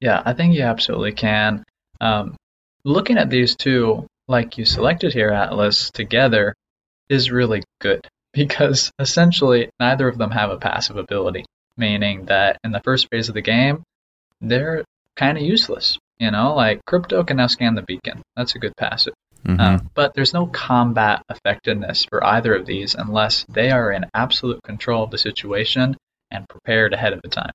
[0.00, 1.64] Yeah, I think you absolutely can.
[2.00, 2.36] Um,
[2.84, 6.54] looking at these two, like you selected here, Atlas, together
[7.08, 11.44] is really good because essentially neither of them have a passive ability,
[11.76, 13.84] meaning that in the first phase of the game,
[14.40, 14.84] they're
[15.16, 15.98] kind of useless.
[16.18, 18.22] You know, like Crypto can now scan the beacon.
[18.36, 19.14] That's a good passive.
[19.44, 19.60] Mhm.
[19.60, 24.62] Um, but there's no combat effectiveness for either of these unless they are in absolute
[24.62, 25.96] control of the situation
[26.30, 27.50] and prepared ahead of the time.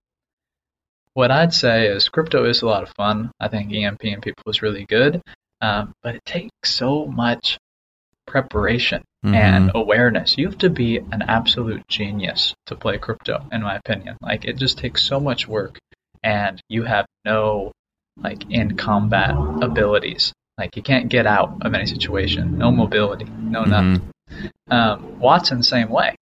[1.14, 3.32] What I'd say is crypto is a lot of fun.
[3.40, 5.22] I think EMP and people is really good,
[5.62, 7.58] um, but it takes so much
[8.28, 9.34] preparation Mhm.
[9.34, 10.38] and awareness.
[10.38, 14.18] You have to be an absolute genius to play crypto, in my opinion.
[14.22, 15.80] Like it just takes so much work,
[16.24, 17.72] and you have no
[18.18, 20.34] like in combat abilities.
[20.58, 22.58] Like you can't get out of any situation.
[22.58, 23.26] No mobility.
[23.26, 24.10] No nothing.
[24.30, 24.52] Mhm.
[24.70, 26.16] Um, Wattson same way,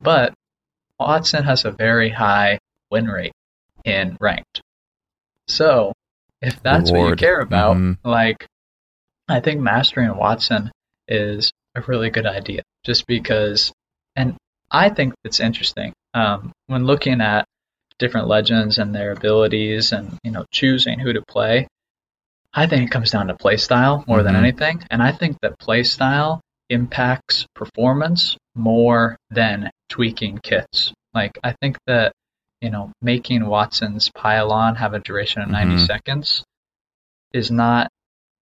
[0.00, 0.34] but
[1.00, 2.58] Wattson has a very high
[2.90, 3.32] win rate
[3.84, 4.60] in ranked.
[5.48, 5.92] So
[6.42, 7.98] if that's what you care about, Mhm.
[8.04, 8.46] like
[9.28, 10.70] I think mastering Wattson
[11.08, 12.62] is a really good idea.
[12.84, 13.72] Just because,
[14.14, 14.36] and
[14.70, 17.44] I think it's interesting um, when looking at
[17.98, 21.66] different legends and their abilities, and you know choosing who to play.
[22.54, 24.38] I think it comes down to play style more than Mhm.
[24.38, 30.92] anything, and I think that play style impacts performance more than tweaking kits.
[31.14, 32.12] Like I think that
[32.60, 35.86] you know making Wattson's pylon have a duration of 90 Mhm.
[35.86, 36.44] seconds
[37.32, 37.88] is not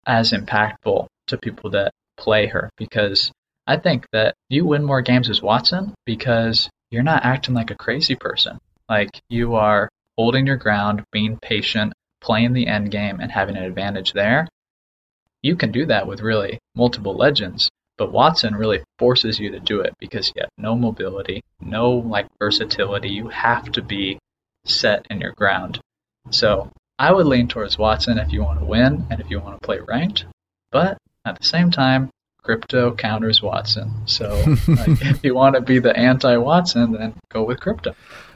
[0.07, 3.31] as impactful to people that play her because
[3.67, 7.77] I think that you win more games as Wattson because you're not acting like a
[7.77, 8.59] crazy person.
[8.89, 13.65] Like you are holding your ground, being patient, playing the end game, and having an
[13.65, 14.49] advantage there.
[15.43, 19.81] You can do that with really multiple legends, but Wattson really forces you to do
[19.81, 23.11] it because you have no mobility, no like versatility.
[23.11, 24.19] You have to be
[24.65, 25.81] set in your ground.
[26.31, 29.61] So I would lean towards Wattson if you want to win and if you want
[29.61, 30.25] to play ranked.
[30.73, 32.11] But at the same time,
[32.43, 34.09] crypto counters Wattson.
[34.09, 34.29] So
[34.67, 37.95] like, if you want to be the anti Wattson, then go with crypto.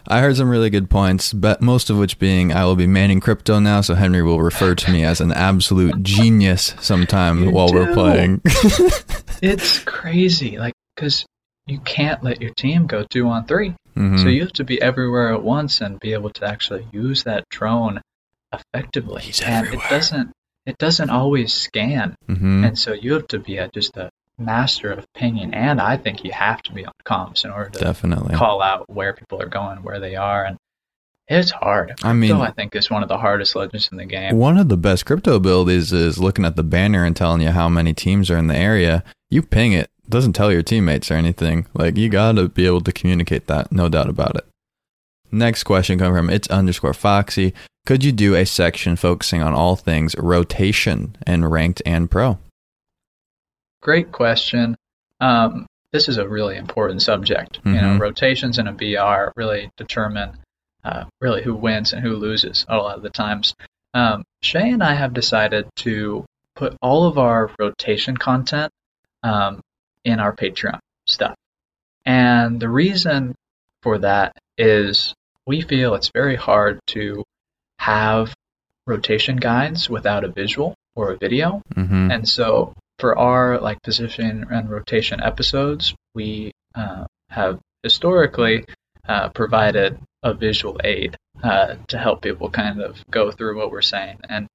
[0.08, 3.20] I heard some really good points, but most of which being I will be manning
[3.20, 7.72] crypto now, so Henry will refer to me as an absolute genius sometime You while
[7.72, 8.40] we're playing.
[9.42, 11.26] It's crazy, like because
[11.66, 14.22] you can't let your team go two on 3 Mhm.
[14.22, 17.44] So you have to be everywhere at once and be able to actually use that
[17.50, 18.00] drone
[18.52, 19.22] effectively.
[19.22, 19.86] He's and everywhere.
[19.86, 20.32] it doesn't
[20.64, 22.14] it doesn't always scan.
[22.30, 22.66] Mhm.
[22.66, 26.24] And so you have to be a, just a master of pinging, and I think
[26.24, 28.34] you have to be on comms in order to Definitely.
[28.34, 30.56] call out where people are going, where they are, and
[31.28, 31.94] it's hard.
[32.02, 34.36] I mean- Crypto, I think is one of the hardest legends in the game.
[34.36, 37.68] One of the best crypto abilities is looking at the banner and telling you how
[37.68, 39.04] many teams are in the area.
[39.30, 41.66] You ping it, doesn't tell your teammates or anything.
[41.74, 44.46] Like you gotta be able to communicate that, no doubt about it.
[45.30, 47.54] Next question coming from it's underscore Foxy.
[47.86, 52.38] Could you do a section focusing on all things rotation and ranked and pro?
[53.82, 54.76] Great question.
[55.20, 57.58] Um, this is a really important subject.
[57.64, 58.00] You know, Mhm.
[58.00, 60.38] rotations in a BR really determine
[60.84, 63.54] uh, really who wins and who loses a lot of the times.
[63.94, 66.24] Um, Shay and I have decided to
[66.56, 68.72] put all of our rotation content
[69.22, 69.60] um,
[70.04, 71.36] in our Patreon stuff.
[72.04, 73.36] And the reason
[73.82, 75.14] for that is
[75.46, 77.22] we feel it's very hard to
[77.78, 78.34] have
[78.86, 81.62] rotation guides without a visual or a video.
[81.76, 82.10] Mm-hmm.
[82.10, 88.64] And so for our like position and rotation episodes, we uh, have historically
[89.08, 93.82] uh, provided a visual aid uh, to help people kind of go through what we're
[93.82, 94.20] saying.
[94.28, 94.46] And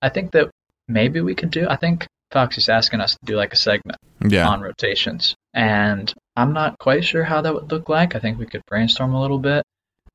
[0.00, 0.50] I think that
[0.86, 1.66] maybe we could do.
[1.68, 4.48] I think Fox is asking us to do like a segment Yeah.
[4.48, 8.14] on rotations, and I'm not quite sure how that would look like.
[8.14, 9.64] I think we could brainstorm a little bit,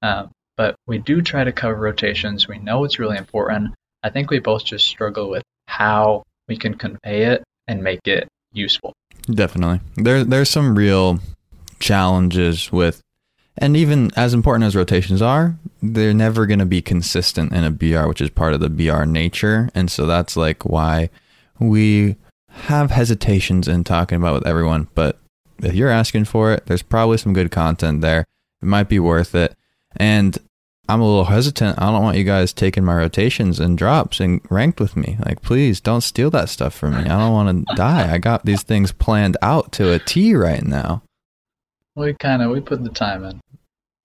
[0.01, 2.47] um, but we do try to cover rotations.
[2.47, 3.73] We know it's really important.
[4.01, 8.27] I think we both just struggle with how we can convey it and make it
[8.51, 8.93] useful.
[9.31, 9.79] Definitely.
[9.95, 11.19] There there's some real
[11.79, 13.01] challenges with
[13.57, 17.71] and even as important as rotations are, they're never going to be consistent in a
[17.71, 19.69] BR, which is part of the BR nature.
[19.75, 21.09] And so that's like why
[21.59, 22.15] we
[22.49, 25.19] have hesitations in talking about with everyone, but
[25.61, 28.25] if you're asking for it, there's probably some good content there.
[28.61, 29.55] It might be worth it.
[29.97, 30.37] And
[30.89, 31.79] I'm a little hesitant.
[31.79, 35.17] I don't want you guys taking my rotations and drops and ranked with me.
[35.23, 37.03] Like, please don't steal that stuff from me.
[37.03, 38.11] I don't want to die.
[38.11, 41.03] I got these things planned out to a T right now.
[41.95, 43.39] We kind of we put the time in.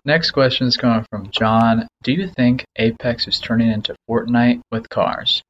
[0.04, 1.88] Next question is coming from John.
[2.02, 5.42] Do you think Apex is turning into Fortnite with cars?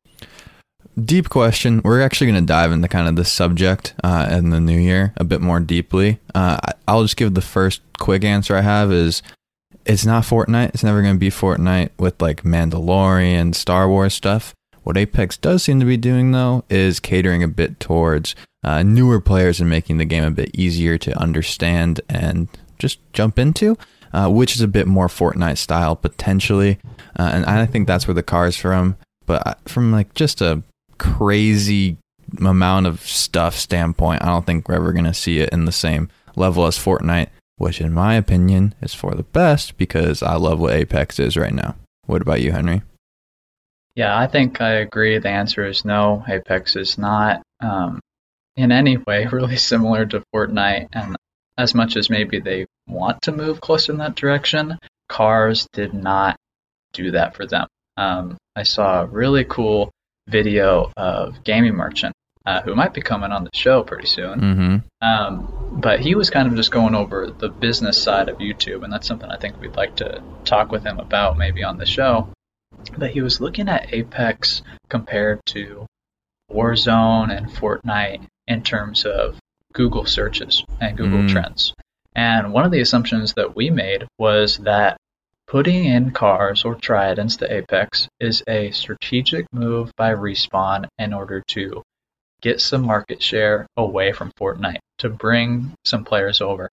[1.02, 1.80] Deep question.
[1.82, 5.12] We're actually going to dive into kind of this subject uh, in the new year
[5.16, 6.20] a bit more deeply.
[6.32, 9.20] Uh, I'll just give the first quick answer I have is
[9.86, 10.70] it's not Fortnite.
[10.70, 14.54] It's never going to be Fortnite with like Mandalorian, Star Wars stuff.
[14.82, 19.20] What Apex does seem to be doing though is catering a bit towards uh, newer
[19.20, 23.76] players and making the game a bit easier to understand and just jump into,
[24.12, 26.78] uh, which is a bit more Fortnite style potentially.
[27.18, 28.96] Uh, and I think that's where the car's from.
[29.26, 30.62] But from like just a
[30.98, 31.96] crazy
[32.40, 35.72] amount of stuff standpoint, I don't think we're ever going to see it in the
[35.72, 40.58] same level as Fortnite, which in my opinion is for the best because I love
[40.58, 41.76] what Apex is right now.
[42.06, 42.83] What about you, Henry?
[43.94, 45.18] Yeah, I think I agree.
[45.18, 46.24] The answer is no.
[46.29, 48.00] Apex is not um,
[48.56, 51.16] in any way really similar to Fortnite, and
[51.56, 56.37] as much as maybe they want to move closer in that direction, cars did not
[56.92, 57.66] do that for them.
[57.96, 59.90] Um, I saw a really cool
[60.29, 62.14] video of Gaming Merchant,
[62.46, 64.40] uh, who might be coming on the show pretty soon.
[64.40, 65.06] Mm-hmm.
[65.06, 68.92] Um, but he was kind of just going over the business side of YouTube, and
[68.92, 72.28] that's something I think we'd like to talk with him about maybe on the show.
[72.98, 75.86] But he was looking at Apex compared to
[76.50, 79.38] Warzone and Fortnite in terms of
[79.72, 81.30] Google searches and Google Mm.
[81.30, 81.74] Trends.
[82.14, 84.96] And one of the assumptions that we made was that
[85.46, 91.42] putting in cars or tridents to Apex is a strategic move by Respawn in order
[91.48, 91.82] to
[92.44, 96.68] get some market share away from Fortnite, to bring some players over.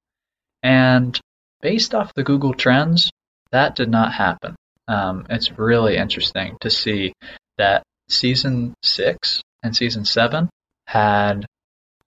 [0.61, 1.17] And
[1.61, 3.09] based off the Google Trends,
[3.51, 4.55] that did not happen.
[4.89, 7.13] Um, it's really interesting to see
[7.57, 10.49] that season six and season seven
[10.87, 11.45] had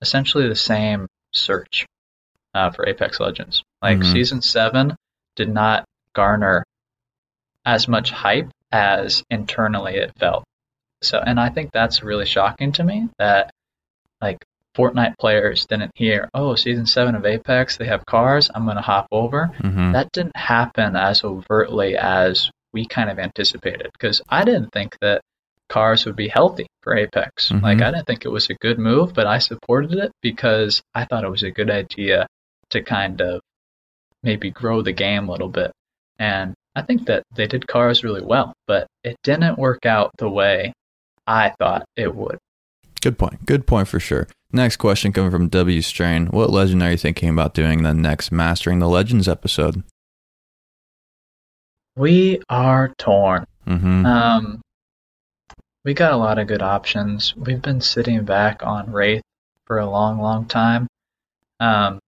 [0.03, 1.87] essentially the same search
[2.53, 3.63] uh, for Apex Legends.
[3.81, 4.13] Like Mhm.
[4.13, 4.95] season seven
[5.37, 6.65] did not garner
[7.65, 10.45] as much hype as internally it felt.
[11.05, 13.51] So, and I think that's really shocking to me that
[14.21, 14.39] like
[14.77, 18.83] Fortnite players didn't hear, oh, season seven of Apex, they have cars, I'm going to
[18.83, 19.47] hop over.
[19.47, 24.97] hmm That didn't happen as overtly as we kind of anticipated because I didn't think
[25.01, 25.21] that
[25.69, 27.51] cars would be healthy for Apex.
[27.51, 27.63] Mhm.
[27.63, 31.05] Like, I didn't think it was a good move, but I supported it because I
[31.05, 32.27] thought it was a good idea
[32.71, 33.41] to kind of
[34.23, 35.71] maybe grow the game a little bit.
[36.19, 40.29] And I think that they did cars really well, but it didn't work out the
[40.29, 40.73] way
[41.27, 42.39] I thought it would.
[43.01, 43.45] Good point.
[43.47, 44.27] Good point for sure.
[44.53, 46.27] Next question coming from W Strain.
[46.27, 49.83] What legend are you thinking about doing the next Mastering the Legends episode?
[51.97, 53.45] We are torn.
[53.67, 54.07] Mm-hmm.
[54.07, 54.61] Um,
[55.85, 57.35] we got a lot of good options.
[57.37, 59.23] We've been sitting back on Wraith
[59.67, 60.89] for a long, long time.
[61.61, 61.99] Um,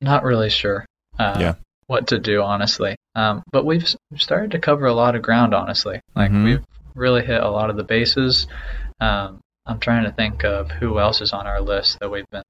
[0.00, 0.84] not really sure
[1.18, 1.54] uh, Yeah.
[1.86, 2.96] what to do, honestly.
[3.14, 6.00] Um, but we've we've started to cover a lot of ground, honestly.
[6.14, 6.44] Like Mhm.
[6.44, 6.64] we've
[6.94, 8.46] really hit a lot of the bases.
[9.00, 12.42] Um, I'm trying to think of who else is on our list that we've been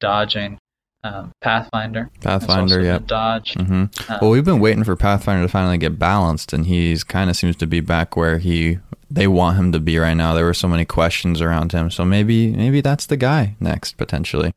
[0.00, 0.58] dodging.
[1.04, 2.10] Um, Pathfinder.
[2.20, 2.92] Pathfinder, yeah.
[2.92, 3.00] yep.
[3.02, 3.60] been dodged.
[3.60, 3.90] hmm Um,
[4.20, 7.56] Well, we've been waiting for Pathfinder to finally get balanced, and he's kind of seems
[7.56, 8.78] to be back where he
[9.08, 10.34] they want him to be right now.
[10.34, 14.52] There were so many questions around him, so maybe maybe that's the guy next potentially.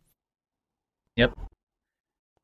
[1.18, 1.38] Yep.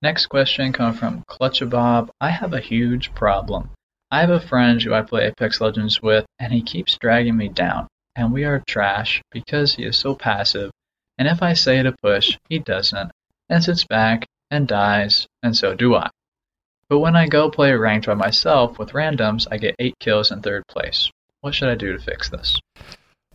[0.02, 2.10] Next question comes from Clutchabob.
[2.22, 3.72] I have a huge problem.
[4.16, 7.49] I have a friend who I play Apex Legends with, and he keeps dragging me
[7.49, 7.89] down.
[8.16, 10.72] And we are trash because he is so passive.
[11.18, 13.11] And if I say to push, he doesn't,
[13.49, 16.09] and sits back and dies, and so do I.
[16.88, 20.41] But when I go play ranked by myself with randoms, I get 8 kills in
[20.41, 21.11] third place.
[21.41, 22.57] What should I do to fix this?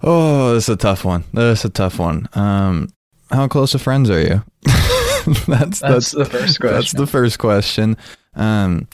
[0.03, 1.25] Oh, this is a tough one.
[1.35, 2.27] This is a tough one.
[2.33, 2.89] Um,
[3.31, 4.43] how close of friends are you?
[5.47, 6.75] that's That's the first question.
[6.75, 7.99] That's the first question.
[8.35, 8.89] Um,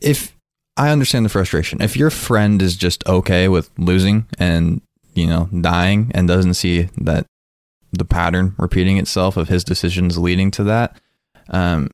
[0.00, 0.34] if
[0.76, 4.80] I understand the frustration, if your friend is just okay with losing and
[5.14, 7.26] you know dying and doesn't see that
[7.92, 10.98] the pattern repeating itself of his decisions leading to that,
[11.50, 11.90] um,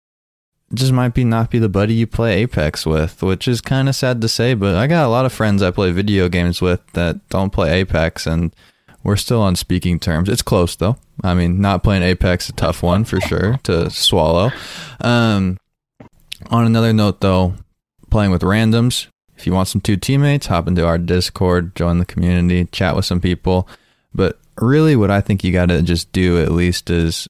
[0.72, 3.96] just might be not be the buddy you play Apex with, which is kind of
[3.96, 4.54] sad to say.
[4.54, 7.80] But I got a lot of friends I play video games with that don't play
[7.80, 8.54] Apex, and
[9.02, 10.28] we're still on speaking terms.
[10.28, 10.96] It's close though.
[11.24, 14.52] I mean, not playing Apex a tough one for sure to swallow.
[15.00, 15.58] Um,
[16.50, 17.54] on another note, though,
[18.10, 19.08] playing with randoms.
[19.36, 23.04] If you want some two teammates, hop into our Discord, join the community, chat with
[23.04, 23.68] some people.
[24.12, 27.28] But really, what I think you got to just do at least is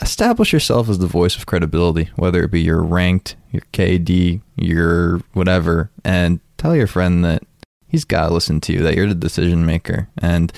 [0.00, 5.18] establish yourself as the voice of credibility, whether it be your ranked, your KD, your
[5.34, 7.42] whatever, and tell your friend that
[7.86, 10.08] he's got to listen to you, that you're the decision maker.
[10.18, 10.52] And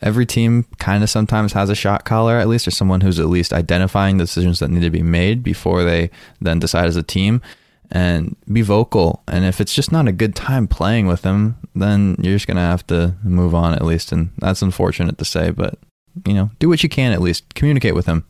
[0.00, 3.26] every team kind of sometimes has a shot caller, at least, or someone who's at
[3.26, 7.02] least identifying the decisions that need to be made before they then decide as a
[7.02, 7.42] team.
[7.90, 9.22] And be vocal.
[9.28, 12.56] And if it's just not a good time playing with them, then you're just going
[12.56, 14.12] to have to move on at least.
[14.12, 15.78] And that's unfortunate to say, but,
[16.26, 17.54] you know, do what you can at least.
[17.54, 18.24] Communicate with him.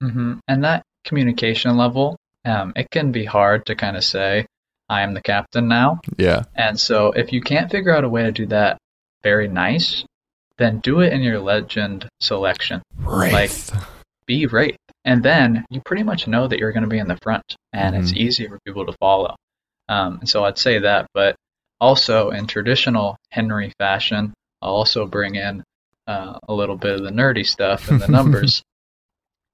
[0.00, 4.46] hmm And that communication level, um, it can be hard to kind of say,
[4.88, 6.00] I am the captain now.
[6.16, 6.44] Yeah.
[6.54, 8.78] And so if you can't figure out a way to do that
[9.22, 10.04] very nice,
[10.58, 12.82] then do it in your legend selection.
[12.98, 13.72] Wraith.
[13.72, 13.82] Like,
[14.26, 14.76] be Wraith.
[15.04, 17.96] And then you pretty much know that you're going to be in the front and
[17.96, 18.16] it's Mhm.
[18.16, 19.34] easy for people to follow.
[19.88, 21.06] Um, and so I'd say that.
[21.12, 21.36] But
[21.80, 25.64] also in traditional Henry fashion, I'll also bring in
[26.06, 28.62] uh, a little bit of the nerdy stuff and the numbers.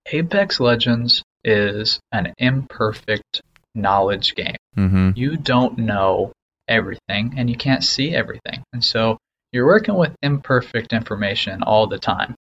[0.06, 3.42] Apex Legends is an imperfect
[3.74, 5.10] knowledge game mm-hmm.
[5.14, 6.32] you don't know
[6.68, 8.62] everything and you can't see everything.
[8.72, 9.18] And so
[9.52, 12.34] you're working with imperfect information all the time.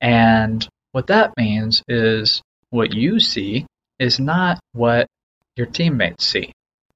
[0.00, 3.66] And what that means is what you see
[3.98, 5.06] is not what
[5.56, 6.52] your teammates see.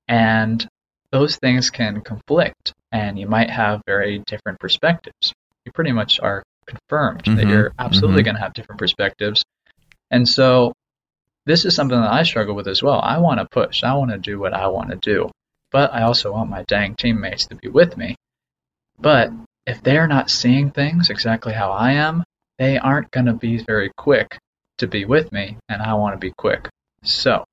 [0.09, 0.66] And
[1.12, 5.32] those things can conflict and you might have very different perspectives.
[5.64, 8.26] You pretty much are confirmed that Mhm, you're absolutely mhm.
[8.26, 9.45] going to have different perspectives.
[10.11, 10.72] And so
[11.47, 13.01] this is something that I struggle with as well.
[13.01, 13.84] I want to push.
[13.84, 15.30] I want to do what I want to do.
[15.70, 18.16] But I also want my dang teammates to be with me.
[18.99, 19.32] But
[19.66, 22.24] if they're not seeing things exactly how I am,
[22.59, 24.38] they aren't going to be very quick
[24.78, 26.68] to be with me, and I want to be quick.
[27.02, 27.44] So,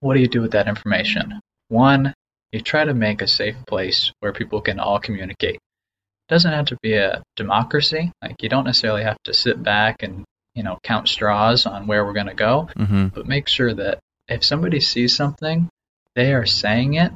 [0.00, 1.40] what do you do with that information?
[1.68, 2.14] One,
[2.52, 5.56] you try to make a safe place where people can all communicate.
[5.56, 8.12] It doesn't have to be a democracy.
[8.22, 12.04] Like you don't necessarily have to sit back and you know count straws on where
[12.04, 13.08] we're going to go, Mm-hmm.
[13.08, 13.98] but make sure that
[14.28, 15.68] if somebody sees something,
[16.14, 17.12] they are saying it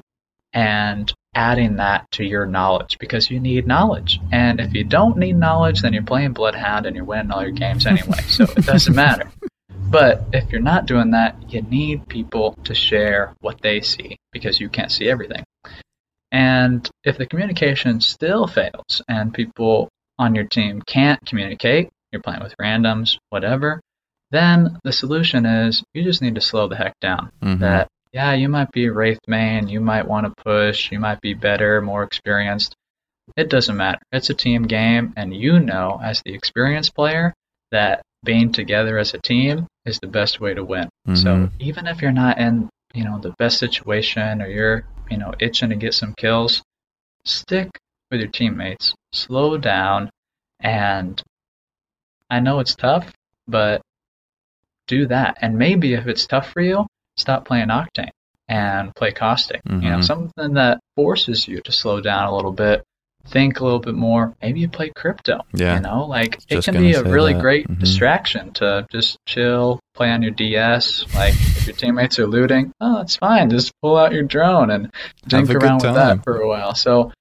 [0.53, 4.21] and adding that to your knowledge because you need knowledge.
[4.31, 7.51] And if you don't need knowledge, then you're playing Bloodhound and you're winning all your
[7.53, 8.21] games anyway.
[8.29, 9.31] so it doesn't matter.
[9.91, 14.61] But if you're not doing that, you need people to share what they see because
[14.61, 15.45] you can't see everything.
[16.31, 22.43] And if the communication still fails and people on your team can't communicate, you're playing
[22.43, 23.81] with randoms, whatever,
[24.31, 27.31] then the solution is you just need to slow the heck down.
[27.43, 27.59] Mhm.
[27.61, 31.35] That, yeah, you might be Wraith main, you might want to push, you might be
[31.35, 32.75] better, more experienced.
[33.37, 34.01] It doesn't matter.
[34.13, 37.33] It's a team game, and you know, as the experienced player,
[37.71, 40.89] that being together as a team is the best way to win.
[41.15, 41.51] So Mhm.
[41.59, 45.71] even if you're not in, you know, the best situation or you're, you know, itching
[45.71, 46.63] to get some kills,
[47.25, 47.69] stick
[48.11, 48.95] with your teammates.
[49.13, 50.11] Slow down
[50.61, 51.23] and
[52.31, 53.13] I know it's tough,
[53.49, 53.83] but
[54.87, 55.39] do that.
[55.41, 56.87] And maybe if it's tough for you,
[57.17, 58.11] stop playing Octane
[58.49, 59.61] and play Caustic.
[59.69, 60.05] You know, Mhm.
[60.05, 62.83] something that forces you to slow down a little bit,
[63.29, 64.35] think a little bit more.
[64.43, 65.43] Maybe you play crypto.
[65.55, 65.77] Yeah.
[65.77, 67.41] You know, like it can be a really that.
[67.41, 67.79] great Mhm.
[67.79, 71.05] distraction to just chill, play on your DS.
[71.15, 73.49] Like if your teammates are looting, oh, it's fine.
[73.49, 74.91] Just pull out your drone and
[75.29, 76.75] dink around with that for a while.
[76.75, 77.13] So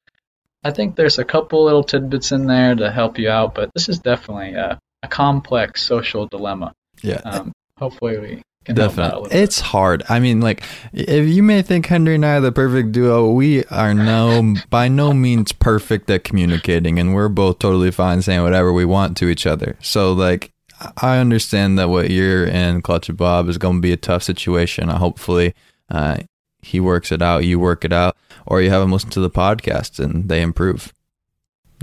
[0.64, 3.88] I think there's a couple little tidbits in there to help you out, but this
[3.89, 6.74] is definitely a, a complex social dilemma.
[7.04, 7.22] Yeah.
[7.26, 9.39] Um, hopefully we can help out a Definitely.
[9.39, 10.03] It's hard.
[10.09, 13.66] I mean, like, if you may think Henry and I are the perfect duo, we
[13.66, 18.72] are no, by no means perfect at communicating, and we're both totally fine saying whatever
[18.72, 19.78] we want to each other.
[19.82, 20.51] So, like,
[20.97, 24.24] I understand that what you're in, Clutch of Bob, is going to be a tough
[24.24, 24.89] situation.
[24.89, 25.53] Uh, hopefully,
[25.89, 26.18] uh,
[26.62, 29.30] he works it out, you work it out, or you have him listen to the
[29.30, 30.93] podcast and they improve.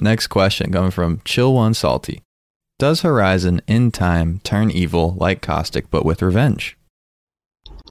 [0.01, 2.23] Next question coming from Chill One Salty.
[2.79, 6.77] Does Horizon in time turn evil like Caustic but with revenge?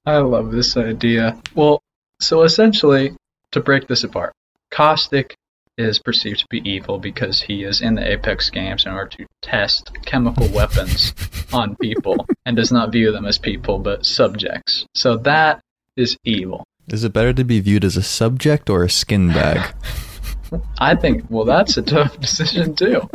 [0.05, 1.37] I love this idea.
[1.53, 1.81] Well,
[2.21, 3.13] so essentially,
[3.51, 4.31] to break this apart,
[4.71, 5.35] Caustic
[5.77, 9.25] is perceived to be evil because he is in the Apex games in order to
[9.41, 11.13] test chemical weapons
[11.51, 14.85] on people and does not view them as people but subjects.
[14.95, 15.59] So that
[15.97, 16.63] is evil.
[16.87, 19.75] Is it better to be viewed as a subject or a skin bag?
[20.79, 23.09] I think, well, that's a tough decision too.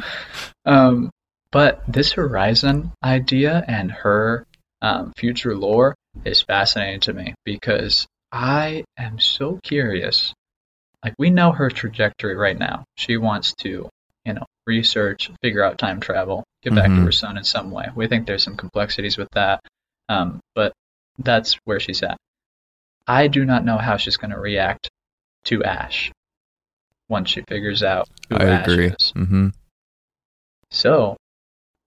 [0.66, 1.10] Um,
[1.52, 4.46] but this Horizon idea and her
[4.80, 5.94] um, future lore
[6.24, 10.32] is fascinating to me because I am so curious.
[11.04, 12.84] Like, we know her trajectory right now.
[12.96, 13.88] She wants to,
[14.24, 17.04] you know, research, figure out time travel, get back to Mhm.
[17.04, 17.88] her son in some way.
[17.94, 19.60] We think there's some complexities with that,
[20.08, 20.72] um, but
[21.18, 22.16] that's where she's at.
[23.06, 24.88] I do not know how she's going to react
[25.44, 26.10] to Ash
[27.08, 28.86] once she figures out who I Ash agree.
[28.98, 29.12] is.
[29.14, 29.48] hmm
[30.70, 31.16] So,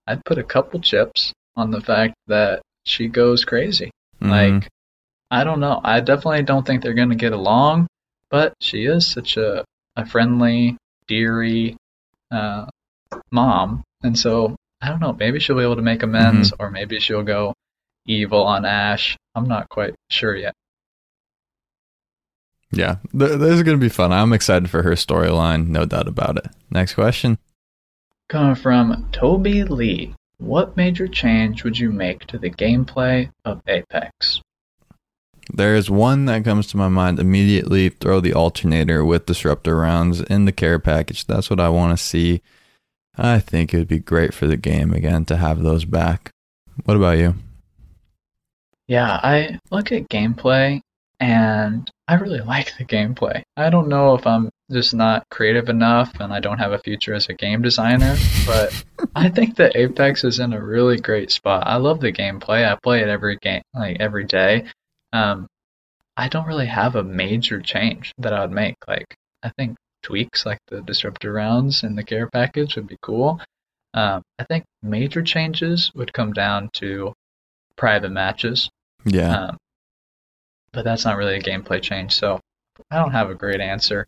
[0.07, 3.91] I'd put a couple chips on the fact that she goes crazy.
[4.21, 4.29] Mm-hmm.
[4.29, 4.69] Like,
[5.31, 5.81] I don't know.
[5.83, 7.87] I definitely don't think they're going to get along,
[8.29, 10.77] but she is such a, a friendly,
[11.07, 11.75] deary
[12.31, 12.67] uh,
[13.31, 13.83] mom.
[14.03, 15.13] And so, I don't know.
[15.13, 17.53] Maybe she'll be able to make amends, or maybe she'll go
[18.05, 19.17] evil on Ash.
[19.33, 20.53] I'm not quite sure yet.
[22.71, 24.11] yeah, th- this is gonna be fun.
[24.11, 26.47] I'm excited for her storyline, no doubt about it.
[26.69, 27.37] Next question.
[28.27, 30.15] Coming from Toby Lee.
[30.37, 34.41] What major change would you make to the gameplay of Apex?
[35.53, 37.89] There is one that comes to my mind immediately.
[37.89, 41.25] Throw the alternator with disruptor rounds in the care package.
[41.27, 42.41] That's what I want to see.
[43.15, 46.31] I think it would be great for the game again to have those back.
[46.83, 47.35] What about you?
[48.87, 50.81] Yeah, I look at gameplay
[51.19, 53.43] and I really like the gameplay.
[53.57, 57.13] I don't know if I'm just not creative enough and I don't have a future
[57.13, 58.83] as a game designer, but
[59.15, 61.63] I think that Apex is in a really great spot.
[61.65, 62.69] I love the gameplay.
[62.69, 64.65] I play it every game, like every day.
[65.13, 65.47] Um,
[66.17, 68.75] I don't really have a major change that I would make.
[68.87, 73.39] Like, I think tweaks like the disruptor rounds in the care package would be cool.
[73.93, 77.13] Um, I think major changes would come down to
[77.77, 78.69] private matches.
[79.05, 79.57] Yeah, Um,
[80.75, 82.39] but that's not really a gameplay change, so
[82.91, 84.05] I don't have a great answer.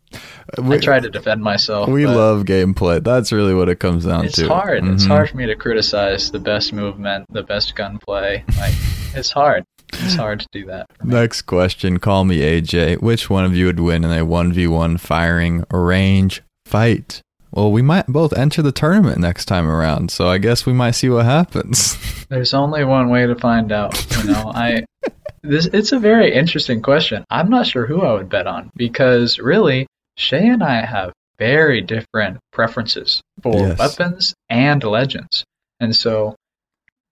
[0.56, 1.88] I we, try to defend myself.
[1.88, 3.02] we love gameplay.
[3.02, 4.46] That's really what it comes down It's to.
[4.48, 4.84] hard.
[4.84, 5.08] It's Mhm.
[5.08, 8.44] hard for me to criticize the best movement, the best gunplay.
[8.60, 8.74] Like
[9.14, 9.64] it's hard.
[9.94, 10.86] It's hard to do that.
[11.02, 11.98] Next question.
[11.98, 12.96] Call me AJ.
[12.96, 17.22] Which one of you would win in a 1v1 firing range fight?
[17.58, 20.92] Well, we might both enter the tournament next time around, so I guess we might
[20.92, 21.96] see what happens.
[22.28, 24.00] There's only one way to find out.
[24.16, 24.84] You know, I
[25.42, 27.24] this it's a very interesting question.
[27.28, 31.80] I'm not sure who I would bet on because really, Shay and I have very
[31.80, 33.78] different preferences for Yes.
[33.80, 35.42] weapons and legends,
[35.80, 36.36] and so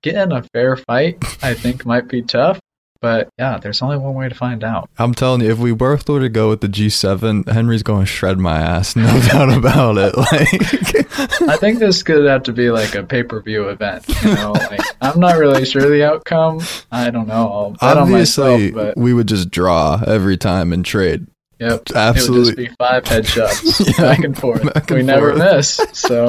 [0.04, 2.60] getting a fair fight, I think, might be tough.
[3.00, 4.88] But yeah, there's only one way to find out.
[4.98, 8.06] I'm telling you, if we both were to go with the G7, Henry's going to
[8.06, 10.16] shred my ass, no doubt about it.
[10.16, 14.04] Like, I think this could have to be like a pay per view event.
[14.22, 16.60] You know, like, I'm not really sure the outcome.
[16.90, 17.52] I don't know.
[17.52, 21.26] I'll bet on myself, obviously, but we would just draw every time and trade.
[21.58, 21.92] Yep.
[21.94, 22.36] Absolutely.
[22.36, 24.74] It would just be five headshots Yeah, back and forth.
[24.74, 25.80] back we and never miss.
[25.94, 26.26] So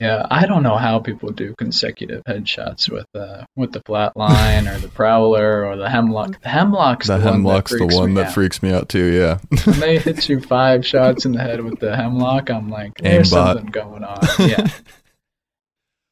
[0.00, 4.78] yeah, I don't know how people do consecutive headshots with uh with the flatline or
[4.78, 6.40] the prowler or the hemlock.
[6.40, 8.34] The hemlock's The the, hemlock's one the that freaks one me that out.
[8.34, 9.38] freaks me out too, yeah.
[9.64, 13.30] When they hit you five shots in the head with the hemlock, I'm like, there's
[13.32, 13.54] Aimbot.
[13.54, 14.18] something going on.
[14.38, 14.68] Yeah.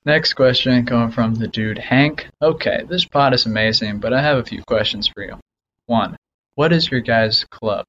[0.04, 2.28] Next question coming from the dude Hank.
[2.40, 5.38] Okay, this pod is amazing, but I have a few questions for you.
[5.86, 6.16] One,
[6.54, 7.86] what is your guys' club?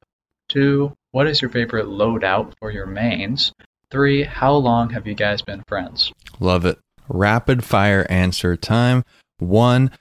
[0.50, 3.52] Two, what is your favorite loadout for your mains?
[3.90, 6.12] Three, how long have you guys been friends?
[6.42, 6.78] Love it.
[7.08, 9.06] Rapid fire answer time.
[9.40, 9.92] One,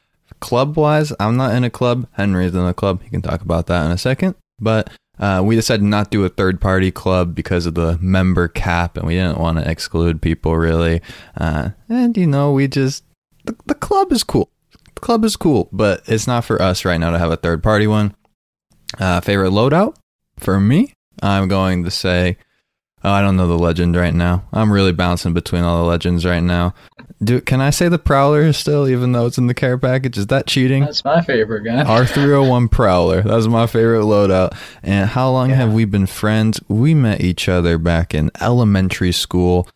[0.41, 2.09] club wise, I'm not in a club.
[2.13, 3.03] Henry's in a club.
[3.03, 4.35] He can talk about that in a second.
[4.59, 8.49] But uh, we decided not to do a third party club because of the member
[8.49, 11.01] cap, and we didn't want to exclude people really.
[11.37, 13.05] Uh, and you know, we just
[13.45, 14.51] the, the club is cool.
[14.95, 17.63] The club is cool, but it's not for us right now to have a third
[17.63, 18.17] party one.
[18.99, 19.95] Uh, favorite loadout
[20.39, 22.39] for me, I'm going to say
[23.05, 24.45] Oh, I don't know the legend right now.
[24.53, 26.75] I'm really bouncing between all the legends right now.
[27.23, 30.19] Do can I say the Prowler is still, even though it's in the care package?
[30.19, 30.85] Is that cheating?
[30.85, 31.85] That's my favorite guy.
[31.85, 33.23] R301 Prowler.
[33.23, 34.57] That's my favorite loadout.
[34.83, 35.57] And how long Yeah.
[35.57, 36.59] have we been friends?
[36.69, 39.69] We met each other back in elementary school,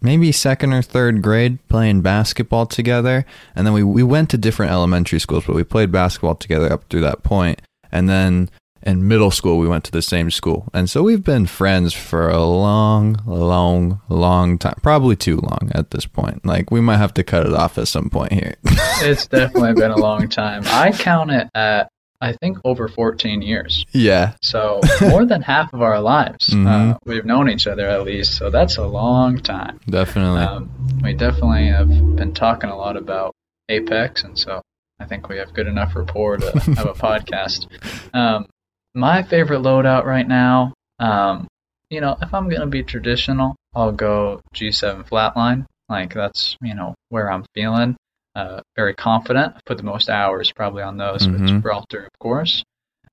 [0.00, 3.24] maybe second or third grade, playing basketball together.
[3.56, 6.84] And then we, we went to different elementary schools, but we played basketball together up
[6.90, 7.62] through that point.
[7.90, 8.50] And then
[8.84, 10.68] in middle school, we went to the same school.
[10.74, 14.74] And so we've been friends for a long, long, long time.
[14.82, 16.44] Probably too long at this point.
[16.44, 18.54] Like, we might have to cut it off at some point here.
[19.02, 20.62] It's definitely been a long time.
[20.66, 21.88] I count it at
[22.20, 23.84] I think over 14 years.
[23.92, 24.34] yeah.
[24.40, 26.98] So more than half of our lives, uh, Mhm.
[27.04, 28.36] we've known each other at least.
[28.38, 29.78] So that's a long time.
[29.90, 30.40] Definitely.
[30.42, 30.70] Um,
[31.02, 33.34] we definitely have been talking a lot about
[33.68, 34.62] Apex, and so
[35.00, 37.66] I think we have good enough rapport to have a podcast.
[38.14, 38.46] Um,
[38.94, 41.46] my favorite loadout right now, um,
[41.90, 45.66] you know, if I'm gonna be traditional, I'll go G7 flatline.
[45.88, 47.96] Like that's you know where I'm feeling.
[48.34, 49.54] Uh, very confident.
[49.56, 51.46] I put the most hours probably on those with Mhm.
[51.48, 52.64] Gibraltar, of course.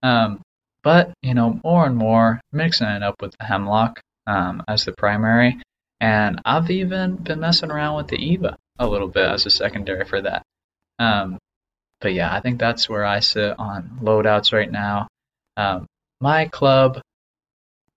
[0.01, 0.41] Um,
[0.83, 4.93] but you know, more and more mixing it up with the Hemlock um, as the
[4.93, 5.59] primary,
[5.99, 10.05] and I've even been messing around with the Eva a little bit as a secondary
[10.05, 10.43] for that.
[10.97, 11.37] Um,
[11.99, 15.07] but yeah, I think that's where I sit on loadouts right now.
[15.57, 15.85] Um,
[16.19, 17.01] my club,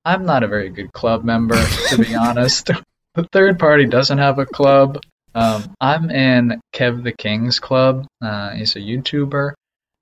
[0.05, 2.71] I'm not a very good club member, to be honest.
[3.15, 5.01] The third party doesn't have a club.
[5.35, 8.07] Um, I'm in Kev the King's club.
[8.23, 9.53] Uh, he's a YouTuber.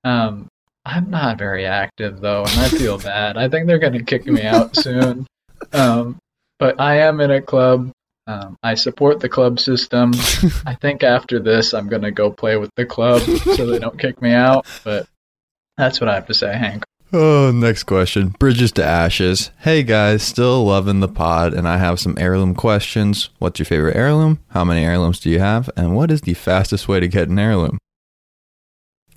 [0.03, 0.47] Um,
[0.85, 3.37] I'm not very active though, and I feel bad.
[3.37, 5.25] I think they're going to kick me out soon.
[5.71, 6.17] Um,
[6.59, 7.91] but I am in a club.
[8.25, 10.11] Um, I support the club system.
[10.65, 13.99] I think after this, I'm going to go play with the club so they don't
[13.99, 14.65] kick me out.
[14.83, 15.07] But
[15.77, 16.83] that's what I have to say, Hank.
[17.15, 18.29] Oh, next question.
[18.39, 19.51] Bridges to Ashes.
[19.59, 23.29] Hey guys, still loving the pod, and I have some heirloom questions.
[23.37, 24.39] What's your favorite heirloom?
[24.49, 25.69] How many heirlooms do you have?
[25.77, 27.77] And what is the fastest way to get an heirloom?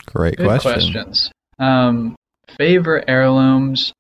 [0.05, 0.73] Great Good question.
[0.93, 1.31] questions.
[1.59, 2.17] Um,
[2.59, 3.95] favorite heirlooms?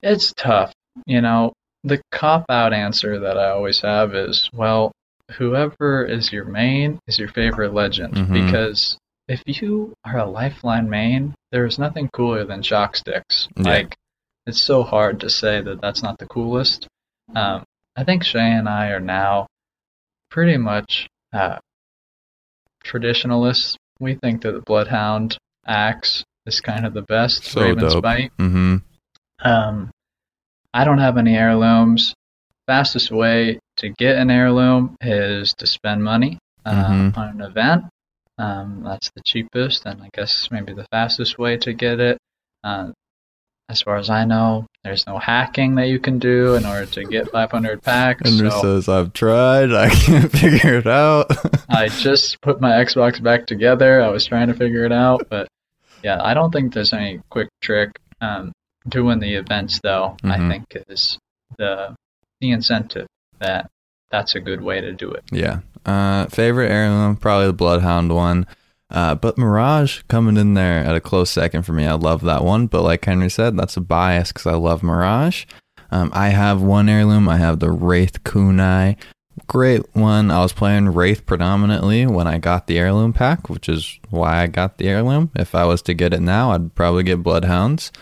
[0.00, 0.72] It's tough.
[1.04, 4.92] You know, the cop out answer that I always have is, well,
[5.32, 8.14] whoever is your main is your favorite legend.
[8.14, 8.46] Mhm.
[8.46, 8.96] Because
[9.28, 13.48] if you are a lifeline main, there's nothing cooler than shock sticks.
[13.56, 13.62] Yeah.
[13.70, 13.96] Like,
[14.46, 16.88] it's so hard to say that that's not the coolest.
[17.34, 17.64] Um,
[17.96, 19.46] I think Shay and I are now
[20.30, 21.58] pretty much uh,
[22.82, 23.76] traditionalists.
[24.00, 27.44] We think that the Bloodhound axe is kind of the best.
[27.44, 28.02] So Raven's dope.
[28.02, 28.32] Bite.
[28.38, 28.76] Mm-hmm.
[29.44, 29.90] Um,
[30.74, 32.14] I don't have any heirlooms.
[32.66, 37.16] Fastest way to get an heirloom is to spend money uh, Mhm.
[37.16, 37.84] on an event.
[38.42, 42.18] Um, that's the cheapest, and I guess maybe the fastest way to get it.
[42.64, 42.90] Uh,
[43.68, 47.04] as far as I know, there's no hacking that you can do in order to
[47.04, 48.28] get 500 packs.
[48.28, 49.72] Ender so says, I've tried.
[49.72, 51.30] I can't figure it out.
[51.68, 54.02] I just put my Xbox back together.
[54.02, 55.46] I was trying to figure it out, but
[56.02, 57.90] yeah, I don't think there's any quick trick.
[58.20, 58.52] Um,
[58.88, 60.48] doing the events though, I Mhm.
[60.50, 61.16] think is
[61.58, 61.94] the
[62.40, 63.06] the incentive
[63.38, 63.70] that
[64.10, 65.22] that's a good way to do it.
[65.30, 65.60] Yeah.
[65.84, 68.46] Uh, favorite heirloom, probably the Bloodhound one.
[68.90, 71.86] Uh, but Mirage coming in there at a close second for me.
[71.86, 72.66] I love that one.
[72.66, 75.46] But like Henry said, that's a bias because I love Mirage.
[75.90, 77.28] Um, I have one heirloom.
[77.28, 78.96] I have the Wraith Kunai.
[79.46, 80.30] Great one.
[80.30, 84.46] I was playing Wraith predominantly when I got the heirloom pack, which is why I
[84.46, 85.30] got the heirloom.
[85.36, 87.92] If I was to get it now, I'd probably get Bloodhounds.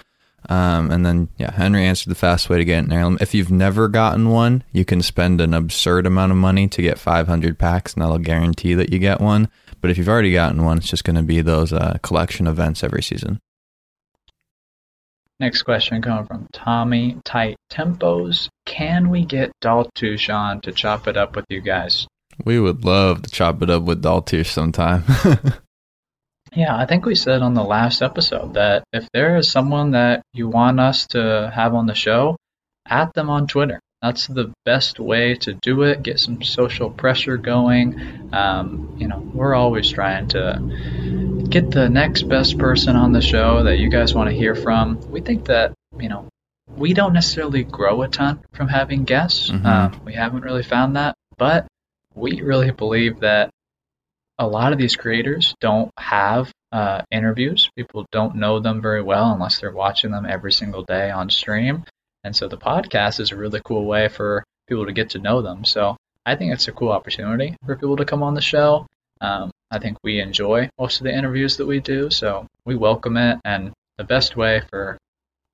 [0.49, 3.19] Um, and then, yeah, Henry answered the fast way to get an heirloom.
[3.21, 6.99] If you've never gotten one, you can spend an absurd amount of money to get
[6.99, 9.49] 500 packs, and that'll guarantee that you get one.
[9.81, 12.83] But if you've already gotten one, it's just going to be those uh, collection events
[12.83, 13.41] every season.
[15.39, 18.49] Next question coming from Tommy Tight Tempos.
[18.67, 22.07] Can we get Daltoosh on to chop it up with you guys?
[22.45, 25.05] We would love to chop it up with Daltoosh sometime.
[26.53, 30.23] Yeah, I think we said on the last episode that if there is someone that
[30.33, 32.37] you want us to have on the show,
[32.87, 33.81] at them on Twitter.
[34.03, 36.03] That's the best way to do it.
[36.03, 38.31] Get some social pressure going.
[38.33, 43.63] Um, you know, we're always trying to get the next best person on the show
[43.65, 45.01] that you guys want to hear from.
[45.11, 46.29] We think that you know
[46.77, 49.51] we don't necessarily grow a ton from having guests.
[49.51, 49.65] Mhm.
[49.67, 51.67] Um, we haven't really found that, but
[52.15, 53.51] we really believe that
[54.41, 57.71] a lot of these creators don't have uh, interviews.
[57.77, 61.85] People don't know them very well unless they're watching them every single day on stream.
[62.25, 65.43] And so the podcast is a really cool way for people to get to know
[65.43, 65.67] them.
[65.67, 68.87] So I think it's a cool opportunity for people to come on the show.
[69.21, 73.19] Um, I think we enjoy most of the interviews that we do, so we welcome
[73.19, 73.39] it.
[73.45, 74.97] And the best way for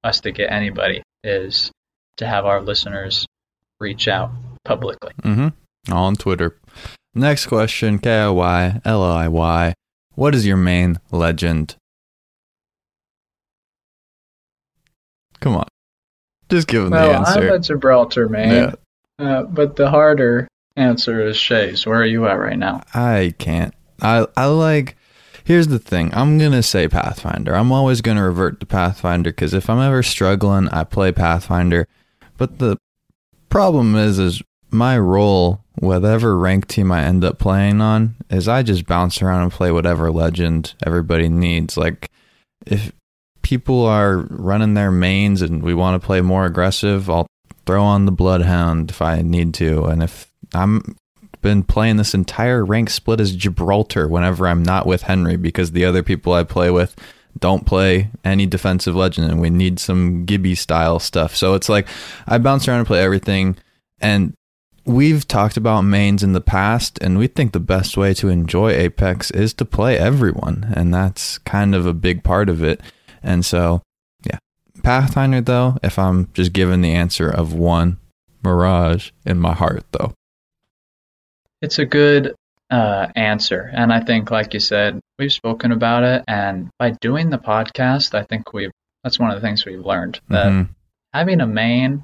[0.04, 1.72] us to get anybody is
[2.18, 3.26] to have our listeners
[3.80, 4.30] reach out
[4.64, 5.12] publicly.
[5.22, 5.92] mm-hmm.
[5.92, 6.58] On Twitter.
[7.16, 9.72] Next question K I Y L I Y.
[10.16, 11.76] What is your main legend?
[15.40, 15.66] Come on.
[16.50, 17.40] Just give him the Well, answer.
[17.48, 18.76] I'm a Gibraltar man,
[19.18, 19.24] Yeah.
[19.26, 20.46] uh, but the harder
[20.76, 21.86] answer is Shay's.
[21.86, 22.82] Where are you at right now?
[22.94, 23.74] I can't.
[24.02, 24.96] I I like.
[25.44, 26.10] Here's the thing.
[26.12, 27.54] I'm gonna say Pathfinder.
[27.54, 31.88] I'm always gonna revert to Pathfinder because if I'm ever struggling, I play Pathfinder.
[32.36, 32.76] But the
[33.48, 34.42] problem is, is
[34.76, 39.42] my role, whatever rank team I end up playing on, is I just bounce around
[39.42, 41.76] and play whatever legend everybody needs.
[41.76, 42.10] Like
[42.66, 42.92] if
[43.42, 47.26] people are running their mains and we want to play more aggressive, I'll
[47.64, 50.96] throw on the Bloodhound if I need to, and if I'm
[51.42, 55.84] been playing this entire rank split as Gibraltar whenever I'm not with Henry because the
[55.84, 56.96] other people I play with
[57.38, 61.36] don't play any defensive legend and we need some Gibby style stuff.
[61.36, 61.86] So it's like
[62.26, 63.56] I bounce around and play everything
[64.00, 64.34] and
[64.86, 68.70] we've talked about mains in the past and we think the best way to enjoy
[68.70, 72.80] Apex is to play everyone and that's kind of a big part of it.
[73.22, 73.82] And so
[74.24, 74.38] yeah.
[74.82, 77.98] Pathfinder though, if I'm just given the answer of one
[78.44, 80.12] Mirage in my heart though.
[81.60, 82.34] It's a good
[82.70, 83.70] uh, answer.
[83.74, 86.24] And I think, like you said, we've spoken about it.
[86.28, 88.70] And by doing the podcast, I think we've,
[89.02, 90.68] that's one of the things we've learned that Mhm.
[91.12, 92.02] having a main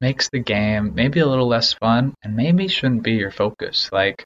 [0.00, 3.90] makes the game maybe a little less fun and maybe shouldn't be your focus.
[3.92, 4.24] Like,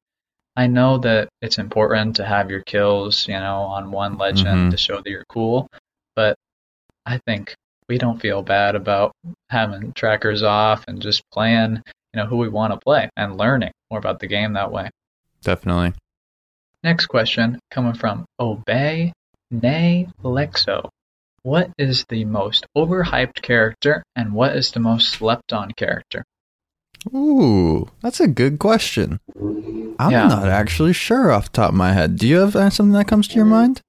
[0.57, 4.71] I know that it's important to have your kills, you know, on one legend Mhm.
[4.71, 5.67] to show that you're cool,
[6.15, 6.37] but
[7.07, 7.55] I think
[7.89, 9.13] we don't feel bad about
[9.49, 13.73] having trackers off and just playing, you know, who we want to play and learning
[13.91, 14.91] more about the game that way.
[15.43, 15.95] Definitely.
[16.85, 19.13] Next question coming from Obey
[19.51, 20.89] Nay Lexo.
[21.45, 26.25] What is the most overhyped character and what is the most slept on character?
[27.13, 29.19] Ooh, that's a good question.
[29.99, 30.29] I'm Yeah.
[30.29, 32.17] not actually sure off the top of my head.
[32.17, 33.81] Do you have uh, something that comes to your mind?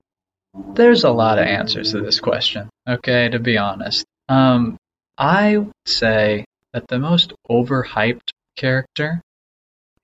[0.74, 4.06] There's a lot of answers to this question, okay, to be honest.
[4.30, 4.78] Um,
[5.18, 9.22] I would say that the most overhyped character,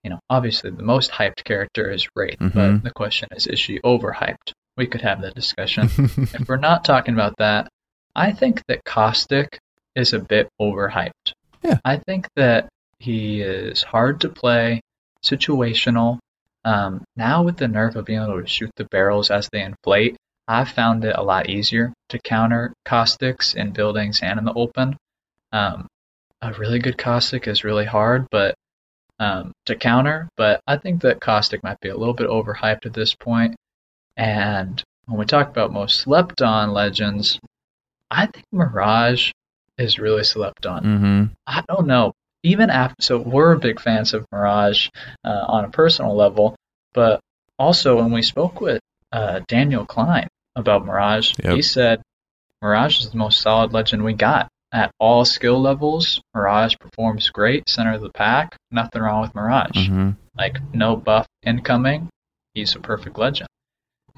[0.04, 2.54] you know, obviously the most hyped character is Wraith, Mhm.
[2.54, 4.52] but the question is, is she overhyped?
[4.80, 5.90] We could have that discussion.
[5.98, 7.68] if we're not talking about that,
[8.16, 9.60] I think that Caustic
[9.94, 11.34] is a bit overhyped.
[11.62, 11.80] Yeah.
[11.84, 14.80] I think that he is hard to play,
[15.22, 16.20] situational.
[16.64, 20.16] Um, now with the nerf of being able to shoot the barrels as they inflate,
[20.48, 24.96] I've found it a lot easier to counter caustics in buildings and in the open.
[25.52, 25.88] Um,
[26.42, 28.56] a really good caustic is really hard, but
[29.20, 30.30] um, to counter.
[30.38, 33.58] But I think that caustic might be a little bit overhyped at this point.
[34.20, 37.40] And when we talk about most slept on legends,
[38.12, 39.32] I think Mirage
[39.78, 40.84] is really slept on.
[40.84, 41.24] mm-hmm.
[41.48, 42.12] I don't know.
[42.44, 44.90] Even after, so we're big fans of Mirage
[45.24, 46.56] uh, on a personal level,
[46.94, 47.20] but
[47.58, 51.56] also when we spoke with uh, Daniel Klein about Mirage, Yep.
[51.56, 52.02] he said
[52.62, 54.50] Mirage is the most solid legend we got.
[54.72, 58.56] at all skill levels, Mirage performs great, center of the pack.
[58.70, 59.72] Nothing wrong with Mirage.
[59.90, 60.12] Mm-hmm.
[60.38, 62.10] Like no buff incoming,
[62.54, 63.48] he's a perfect legend.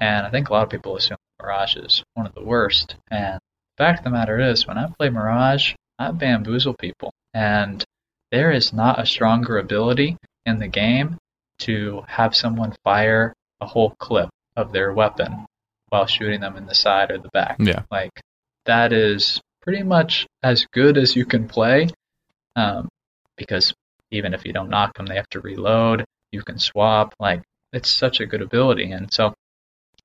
[0.02, 2.96] And I think a lot of people assume Mirage is one of the worst.
[3.12, 3.38] And
[3.76, 7.12] the fact of the matter is, when I play Mirage, I bamboozle people.
[7.32, 7.84] And
[8.32, 11.18] there is not a stronger ability in the game
[11.60, 15.46] to have someone fire a whole clip of their weapon
[15.90, 17.58] while shooting them in the side or the back.
[17.60, 17.82] Yeah.
[17.88, 18.20] Like
[18.64, 21.86] that is pretty much as good as you can play,
[22.56, 22.88] um,
[23.36, 23.72] because
[24.10, 26.04] even if you don't knock them, they have to reload.
[26.32, 27.14] You can swap.
[27.20, 27.42] Like
[27.72, 29.32] it's such a good ability, and so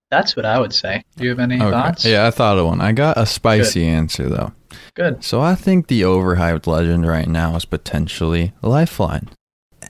[0.10, 1.04] that's what I would say.
[1.16, 1.70] Do you have any Okay.
[1.72, 2.06] thoughts?
[2.06, 2.82] Yeah, I thought of one.
[2.82, 4.54] I got a spicy answer though.
[4.96, 5.24] Good.
[5.24, 9.30] So I think the overhyped legend right now is potentially Lifeline.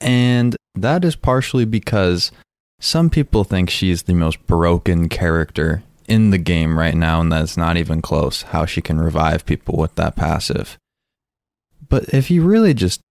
[0.01, 2.31] And that is partially because
[2.79, 7.57] some people think she's the most broken character in the game right now, and that's
[7.57, 10.77] not even close how she can revive people with that passive.
[11.89, 13.01] But if you really just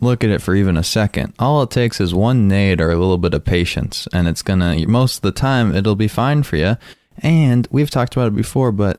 [0.00, 2.98] look at it for even a second, all it takes is one nade or a
[2.98, 6.56] little bit of patience, and it's gonna, most of the time, it'll be fine for
[6.56, 6.76] you.
[7.18, 8.98] And we've talked about it before, but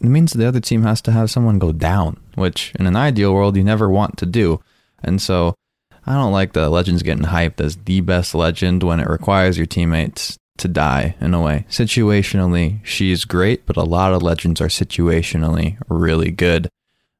[0.00, 3.34] it means the other team has to have someone go down, which in an ideal
[3.34, 4.60] world you never want to do.
[5.02, 5.54] And so
[6.06, 9.66] I don't like the legends getting hyped as the best legend when it requires your
[9.66, 11.66] teammates to die in a way.
[11.68, 16.68] Situationally, she's great, but a lot of legends are situationally really good.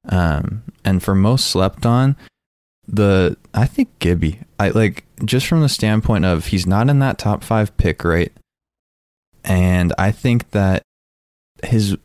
[0.09, 2.17] Um, and for most slept on,
[2.91, 7.19] the I think Gibby, I like just from the standpoint of he's not in that
[7.19, 8.33] top five pick rate,
[9.45, 10.83] and I think that
[11.65, 11.97] his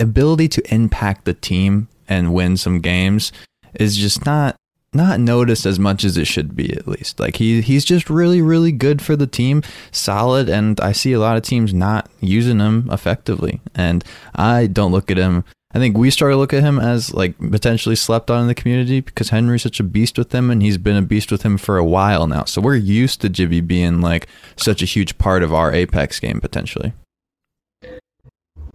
[0.00, 3.32] ability to impact the team and win some games
[3.74, 4.56] is just not
[4.92, 7.18] not noticed as much as it should be at least.
[7.18, 11.18] Like he he's just really really good for the team solid and i see a
[11.18, 13.60] lot of teams not using him effectively.
[13.74, 14.04] And
[14.34, 15.44] i don't look at him
[15.74, 18.54] i think we started to look at him as like potentially slept on in the
[18.54, 21.58] community because henry's such a beast with him and he's been a beast with him
[21.58, 25.42] for a while now so we're used to Gibby being like such a huge part
[25.42, 26.92] of our apex game potentially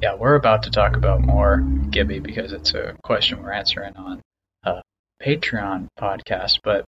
[0.01, 1.57] Yeah, we're about to talk about more
[1.89, 4.21] Gibby because it's a question we're answering on
[4.63, 4.81] a
[5.21, 6.59] Patreon podcast.
[6.63, 6.85] But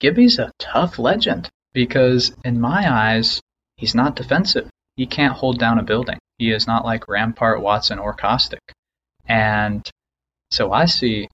[0.00, 3.42] Gibby's a tough legend because, in my eyes,
[3.76, 4.70] he's not defensive.
[4.96, 6.18] He can't hold down a building.
[6.38, 8.60] He is not like Rampart, Wattson, or Caustic.
[9.28, 9.88] And
[10.50, 11.28] so I see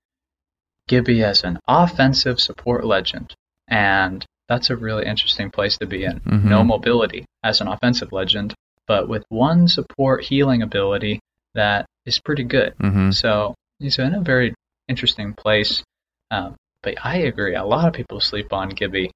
[0.88, 3.34] Gibby as an offensive support legend.
[3.68, 6.20] And that's a really interesting place to be in.
[6.20, 6.44] Mhm.
[6.44, 8.54] No mobility as an offensive legend,
[8.86, 11.20] but with one support healing ability
[11.54, 12.74] that is pretty good.
[12.78, 13.10] mm-hmm.
[13.12, 14.54] So he's in a very
[14.88, 15.82] interesting place.
[16.30, 17.54] Um, but I agree.
[17.54, 19.06] A lot of people sleep on Gibby.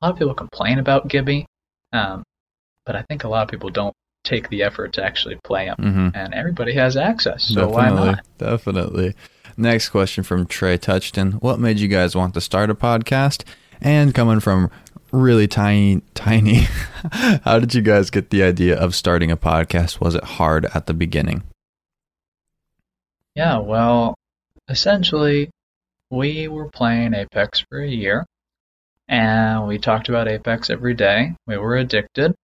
[0.00, 1.44] A lot of people complain about Gibby.
[1.92, 2.22] Um,
[2.86, 3.94] but I think a lot of people don't
[4.28, 5.76] take the effort to actually play them.
[5.78, 6.08] Mm-hmm.
[6.14, 7.44] And everybody has access.
[7.44, 8.24] So why not?
[8.38, 9.14] definitely.
[9.56, 11.42] Next question from Trey Touchton.
[11.42, 13.42] What made you guys want to start a podcast?
[13.80, 14.70] And coming from
[15.10, 16.66] really tiny, tiny,
[17.42, 20.00] how did you guys get the idea of starting a podcast?
[20.00, 21.42] Was it hard at the beginning?
[23.34, 24.14] Yeah, well,
[24.68, 25.50] essentially,
[26.10, 28.26] we were playing Apex for a year,
[29.08, 31.34] and we talked about Apex every day.
[31.46, 32.34] We were addicted,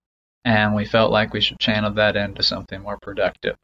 [0.45, 3.57] and we felt like we should channel that into something more productive.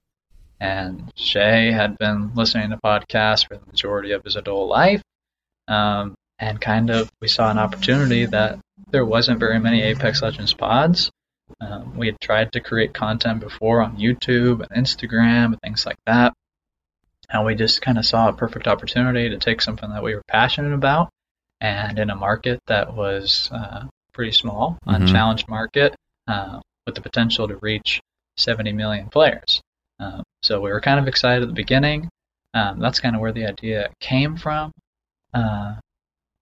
[0.61, 5.03] And Shay had been listening to podcasts for the majority of his adult life,
[5.69, 8.59] um, and kind of we saw an opportunity that
[8.91, 11.11] there wasn't very many Apex Legends pods.
[11.61, 15.99] Um, we had tried to create content before on YouTube and Instagram and things like
[16.07, 16.33] that
[17.33, 20.23] and we just kind of saw a perfect opportunity to take something that we were
[20.27, 21.11] passionate about
[21.61, 24.97] and in a market that was uh, pretty small, Mhm.
[24.97, 25.95] unchallenged market,
[26.27, 26.61] uh,
[26.91, 28.01] with the potential to reach
[28.37, 29.61] 70 million players.
[30.01, 32.09] Um, so we were kind of excited at the beginning.
[32.53, 34.73] Um, that's kind of where the idea came from.
[35.33, 35.77] Uh,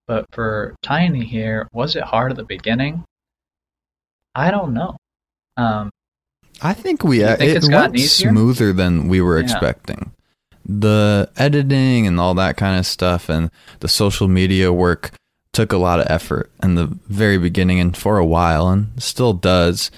[0.07, 3.03] but for Tiny here, was it hard at the beginning?
[4.33, 4.97] I don't know.
[5.57, 5.91] Um,
[6.61, 8.31] I think we uh, think it went easier?
[8.31, 9.43] smoother than we were Yeah.
[9.43, 10.11] expecting.
[10.65, 15.11] The editing and all that kind of stuff and the social media work
[15.53, 19.33] took a lot of effort in the very beginning and for a while and still
[19.33, 19.91] does.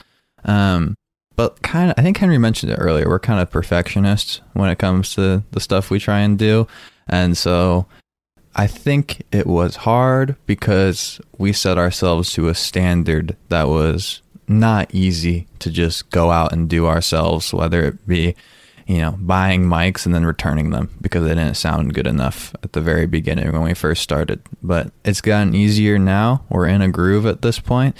[0.45, 0.95] Um,
[1.35, 3.07] but kind of, I think Henry mentioned it earlier.
[3.07, 6.67] We're kind of perfectionists when it comes to the stuff we try and do,
[7.07, 7.87] and so
[8.55, 14.93] I think it was hard because we set ourselves to a standard that was not
[14.93, 18.35] easy to just go out and do ourselves, whether it be,
[18.85, 22.73] you know, buying mics and then returning them because they didn't sound good enough at
[22.73, 24.41] the very beginning when we first started.
[24.61, 26.43] But it's gotten easier now.
[26.49, 27.95] We're in a groove at this point.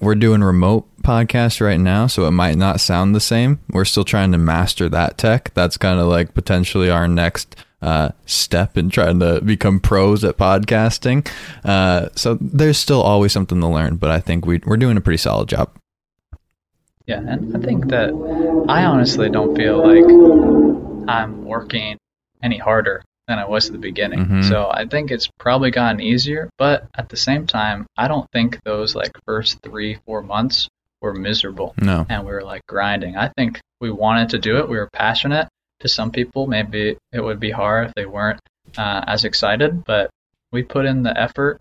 [0.00, 3.60] We're doing remote podcast right now, so it might not sound the same.
[3.70, 5.52] We're still trying to master that tech.
[5.54, 10.36] That's kind of like potentially our next uh, step in trying to become pros at
[10.36, 11.26] podcasting.
[11.64, 15.00] Uh, so there's still always something to learn, but I think we, we're doing a
[15.00, 15.70] pretty solid job.
[17.06, 18.10] Yeah, and I think that
[18.68, 21.98] I honestly don't feel like I'm working
[22.42, 24.26] any harder than I was at the beginning.
[24.26, 24.48] Mhm.
[24.48, 28.58] So I think it's probably gotten easier, but at the same time, I don't think
[28.64, 30.68] those like first three, four months
[31.00, 32.04] were miserable No.
[32.10, 33.16] and we were like grinding.
[33.16, 34.68] I think we wanted to do it.
[34.68, 35.48] We were passionate.
[35.80, 38.40] To some people, maybe it would be hard if they weren't
[38.76, 40.10] uh, as excited, but
[40.52, 41.58] we put in the effort.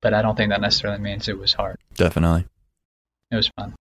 [0.00, 1.76] But I don't think that necessarily means it was hard.
[1.94, 2.46] Definitely.
[3.30, 3.74] It was fun.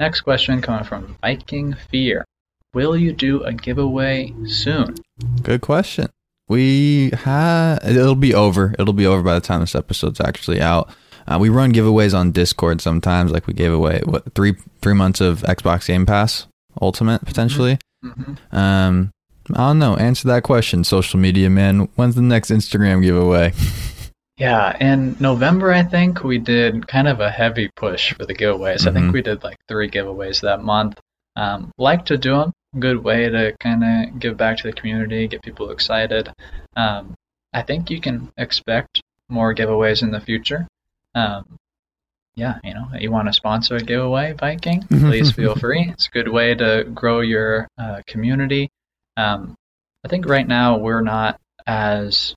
[0.00, 2.24] Next question coming from Viking Fear.
[2.72, 4.96] Will you do a giveaway soon?
[5.42, 6.08] Good question.
[6.48, 8.74] We had it'll be over.
[8.78, 10.90] It'll be over by the time this episode's actually out.
[11.26, 13.32] Uh, we run giveaways on Discord sometimes.
[13.32, 16.46] Like we gave away what three three months of Xbox Game Pass
[16.82, 17.78] Ultimate potentially.
[18.02, 19.10] hmm Um,
[19.54, 19.96] I don't know.
[19.96, 21.88] Answer that question, social media man.
[21.96, 23.52] When's the next Instagram giveaway?
[24.36, 28.84] Yeah, in November, I think we did kind of a heavy push for the giveaways.
[28.84, 28.94] I Mhm.
[28.94, 30.98] think we did like three giveaways that month.
[31.36, 32.52] Um, like to do them.
[32.78, 36.28] Good way to kind of give back to the community, get people excited.
[36.76, 37.14] Um,
[37.52, 40.66] I think you can expect more giveaways in the future.
[41.14, 41.58] Um,
[42.34, 44.82] yeah, you know, you want to sponsor a giveaway, Viking?
[44.88, 45.88] Please feel free.
[45.92, 48.70] It's a good way to grow your uh, community.
[49.16, 49.54] Um,
[50.04, 52.34] I think right now we're not as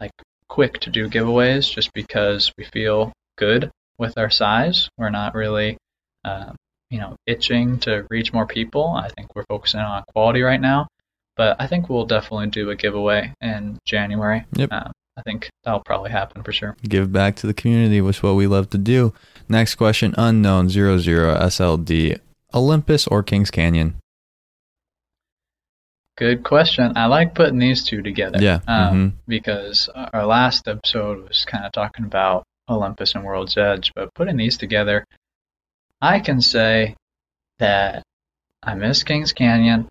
[0.00, 0.10] like
[0.48, 4.88] quick to do giveaways just because we feel good with our size.
[4.98, 5.78] We're not really,
[6.24, 6.52] uh,
[6.90, 8.86] you know, itching to reach more people.
[8.88, 10.86] I think we're focusing on quality right now,
[11.36, 14.44] but I think we'll definitely do a giveaway in January.
[14.54, 14.72] Yep.
[14.72, 16.76] Um, I think that'll probably happen for sure.
[16.86, 19.14] Give back to the community, which is what we love to do.
[19.48, 22.20] Next question: Unknown zero zero SLD
[22.54, 23.96] Olympus or Kings Canyon?
[26.18, 26.92] Good question.
[26.96, 28.38] I like putting these two together.
[28.40, 29.12] Yeah, Um, mhm.
[29.28, 34.36] Because our last episode was kind of talking about Olympus and World's Edge, but putting
[34.38, 35.04] these together,
[36.00, 36.94] I can say
[37.58, 38.02] that
[38.62, 39.90] I miss Kings Canyon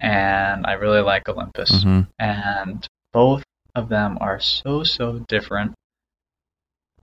[0.00, 1.84] and I really like Olympus.
[1.84, 2.08] Mhm.
[2.18, 3.42] And both
[3.74, 5.74] of them are so, so different.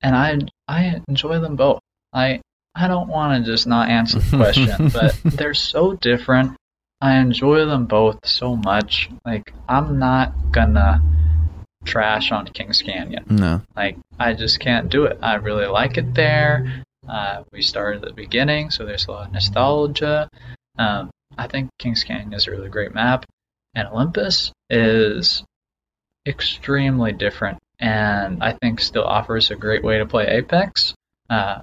[0.01, 1.79] And I, I enjoy them both.
[2.13, 2.41] I,
[2.75, 6.55] I don't want to just not answer the question, but they're so different.
[7.01, 9.09] I enjoy them both so much.
[9.25, 11.01] Like I'm not gonna
[11.85, 13.25] trash on Kings Canyon.
[13.29, 13.61] No.
[13.75, 15.17] Like I just can't do it.
[15.21, 16.83] I really like it there.
[17.07, 20.29] Uh, we started at the beginning, so there's a lot of nostalgia.
[20.77, 23.25] Um, I think Kings Canyon is a really great map,
[23.75, 25.43] and Olympus is
[26.27, 30.93] extremely different, and I think still offers a great way to play Apex.
[31.29, 31.61] Uh,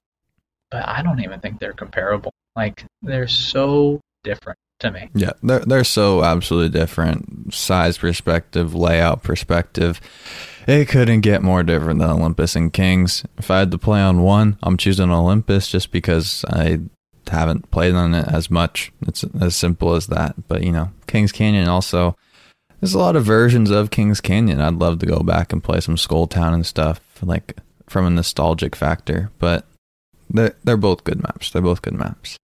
[0.70, 2.32] but I don't even think they're comparable.
[2.54, 5.10] Like they're so different to me.
[5.14, 7.54] Yeah, they're they're so absolutely different.
[7.54, 10.00] Size perspective, layout perspective.
[10.66, 13.24] It couldn't get more different than Olympus and Kings.
[13.38, 16.80] If I had to play on one, I'm choosing Olympus just because I
[17.28, 18.92] haven't played on it as much.
[19.06, 20.48] It's as simple as that.
[20.48, 22.16] But you know, Kings Canyon also
[22.80, 24.60] there's a lot of versions of Kings Canyon.
[24.60, 27.56] I'd love to go back and play some Skull Town and stuff, like
[27.86, 29.30] from a nostalgic factor.
[29.38, 29.66] But
[30.28, 31.50] they're they're both good maps.
[31.50, 32.36] They're both good maps.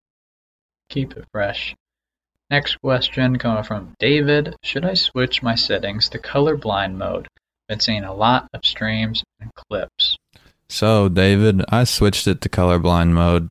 [0.88, 1.74] Keep it fresh.
[2.50, 4.56] Next question coming from David.
[4.62, 7.28] Should I switch my settings to colorblind mode?
[7.72, 10.18] Been seeing a lot of streams and clips.
[10.68, 13.48] So, David, I switched it to colorblind mode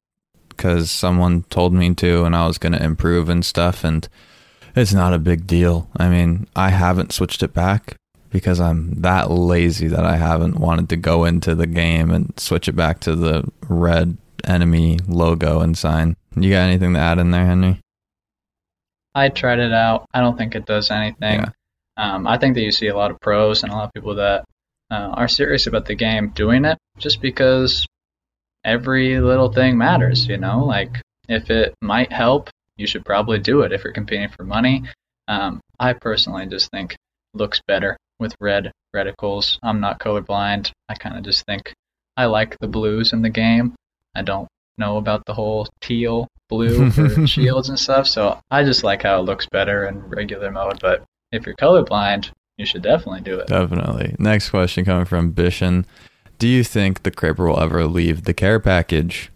[0.47, 3.83] because someone told me to, and I was going to improve and stuff.
[3.83, 4.07] And
[4.75, 5.89] it's not a big deal.
[5.97, 7.95] I mean, I haven't switched it back
[8.29, 12.67] because I'm that lazy that I haven't wanted to go into the game and switch
[12.67, 16.15] it back to the red enemy logo and sign.
[16.35, 17.79] You got anything to add in there, Henry?
[19.15, 20.05] I tried it out.
[20.13, 21.39] I don't think it does anything.
[21.39, 21.49] Yeah.
[21.97, 24.15] Um, I think that you see a lot of pros and a lot of people
[24.15, 24.45] that
[24.89, 27.85] uh, are serious about the game doing it just because
[28.63, 30.63] every little thing matters, you know?
[30.63, 34.83] Like, if it might help, you should probably do it if you're competing for money.
[35.27, 36.95] Um, I personally just think
[37.33, 39.57] looks better with red reticles.
[39.63, 40.71] I'm not colorblind.
[40.89, 41.73] I kind of just think
[42.17, 43.75] I like the blues in the game.
[44.15, 48.83] I don't know about the whole teal blue for shields and stuff, so I just
[48.83, 50.79] like how it looks better in regular mode.
[50.81, 53.47] But if you're colorblind, you should definitely do it.
[53.47, 54.15] Definitely.
[54.19, 55.85] Next question coming from Bishan.
[56.37, 59.31] Do you think the Kraber will ever leave the care package?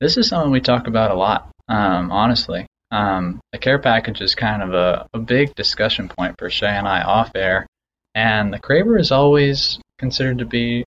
[0.00, 2.66] This is something we talk about a lot, um, honestly.
[2.90, 6.86] Um, the care package is kind of a, a big discussion point for Shay and
[6.88, 7.66] I off air,
[8.14, 10.84] and the Kraber is always considered to be,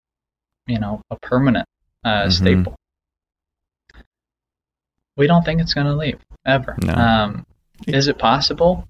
[0.66, 1.68] you know, a permanent
[2.04, 2.32] uh, Mhm.
[2.32, 2.76] staple.
[5.18, 6.76] We don't think it's going to leave ever.
[6.82, 6.94] No.
[6.94, 7.46] Um,
[7.88, 8.88] is it possible?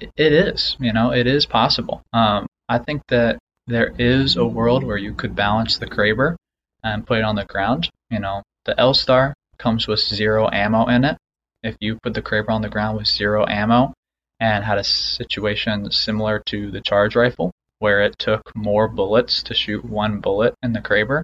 [0.00, 2.02] It is, you know, it is possible.
[2.12, 6.36] Um, I think that there is a world where you could balance the Kraber
[6.82, 7.90] and put it on the ground.
[8.10, 11.16] You know, the L Star comes with zero ammo in it.
[11.62, 13.94] If you put the Kraber on the ground with zero ammo
[14.40, 19.54] and had a situation similar to the charge rifle, where it took more bullets to
[19.54, 21.22] shoot one bullet in the Kraber,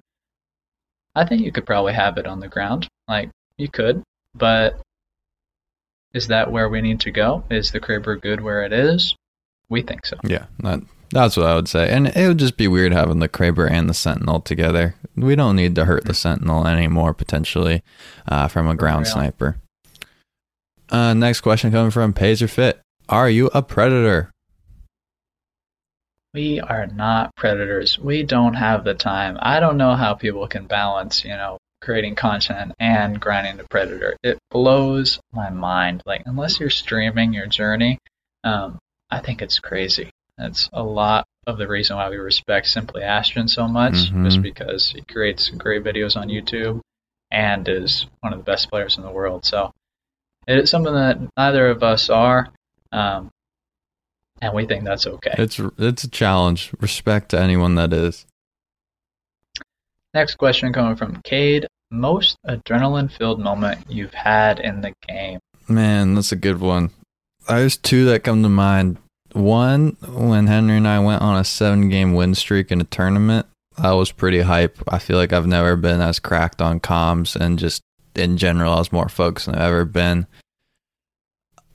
[1.13, 2.87] I think you could probably have it on the ground.
[3.07, 4.01] Like, you could,
[4.33, 4.79] but
[6.13, 7.43] is that where we need to go?
[7.49, 9.15] Is the Kraber good where it is?
[9.69, 10.17] We think so.
[10.23, 10.81] Yeah, that,
[11.11, 11.91] that's what I would say.
[11.91, 14.95] And it would just be weird having the Kraber and the Sentinel together.
[15.15, 17.83] We don't need to hurt the Sentinel anymore, potentially,
[18.27, 19.57] uh, from a ground sniper.
[20.89, 22.81] Uh, next question coming from Pazer Fit.
[23.07, 24.31] Are you a predator?
[26.33, 27.99] We are not predators.
[27.99, 29.37] We don't have the time.
[29.41, 34.15] I don't know how people can balance, you know, creating content and grinding the predator.
[34.23, 36.03] It blows my mind.
[36.05, 37.97] Like unless you're streaming your journey,
[38.43, 38.79] um,
[39.09, 40.11] I think it's crazy.
[40.37, 44.25] That's a lot of the reason why we respect Simply Astron so much, mm-hmm.
[44.25, 46.81] just because he creates great videos on YouTube
[47.31, 49.45] and is one of the best players in the world.
[49.45, 49.71] So
[50.47, 52.49] it is something that neither of us are.
[52.91, 53.31] Um,
[54.41, 55.35] and we think that's okay.
[55.37, 56.71] It's it's a challenge.
[56.79, 58.25] Respect to anyone that is.
[60.13, 61.67] Next question coming from Cade.
[61.89, 65.39] Most adrenaline filled moment you've had in the game?
[65.67, 66.91] Man, that's a good one.
[67.47, 68.97] There's two that come to mind.
[69.33, 73.45] One, when Henry and I went on a seven game win streak in a tournament,
[73.77, 74.77] that was pretty hype.
[74.87, 77.81] I feel like I've never been as cracked on comms and just
[78.15, 80.27] in general, I was more focused than I've ever been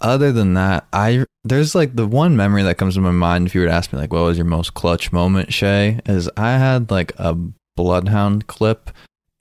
[0.00, 3.54] other than that, I there's like the one memory that comes to my mind if
[3.54, 6.52] you were to ask me like what was your most clutch moment, Shay, is I
[6.58, 7.36] had like a
[7.76, 8.90] Bloodhound clip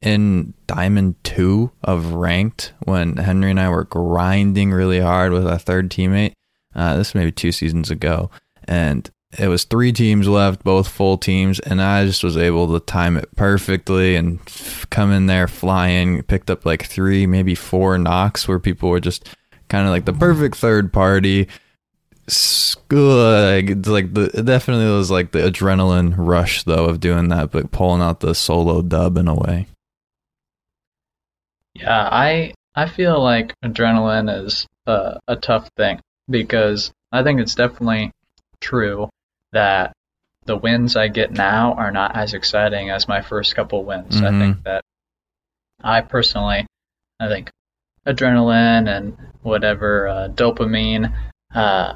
[0.02, 5.58] in Diamond 2 of ranked when Henry and I were grinding really hard with our
[5.58, 6.34] third teammate.
[6.76, 8.30] Uh, this maybe two seasons ago.
[8.66, 12.86] And it was three teams left, both full teams, and I just was able to
[12.86, 14.40] time it perfectly and
[14.90, 16.22] come in there flying.
[16.24, 19.28] Picked up like three, maybe four knocks where people were just
[19.70, 21.48] kind of like the perfect third party.
[22.92, 27.52] Like, it's like the it definitely was like the adrenaline rush though of doing that,
[27.52, 29.68] but pulling out the solo dub in a way.
[31.74, 37.56] Yeah, I I feel like adrenaline is a, a tough thing because I think it's
[37.56, 38.12] definitely
[38.60, 39.10] true
[39.52, 39.94] that
[40.46, 44.16] the wins I get now are not as exciting as my first couple wins.
[44.16, 44.26] Mm-hmm.
[44.26, 44.84] I think that
[45.84, 46.66] I personally,
[47.20, 47.50] I think
[48.06, 51.14] adrenaline and whatever uh, dopamine
[51.54, 51.96] uh,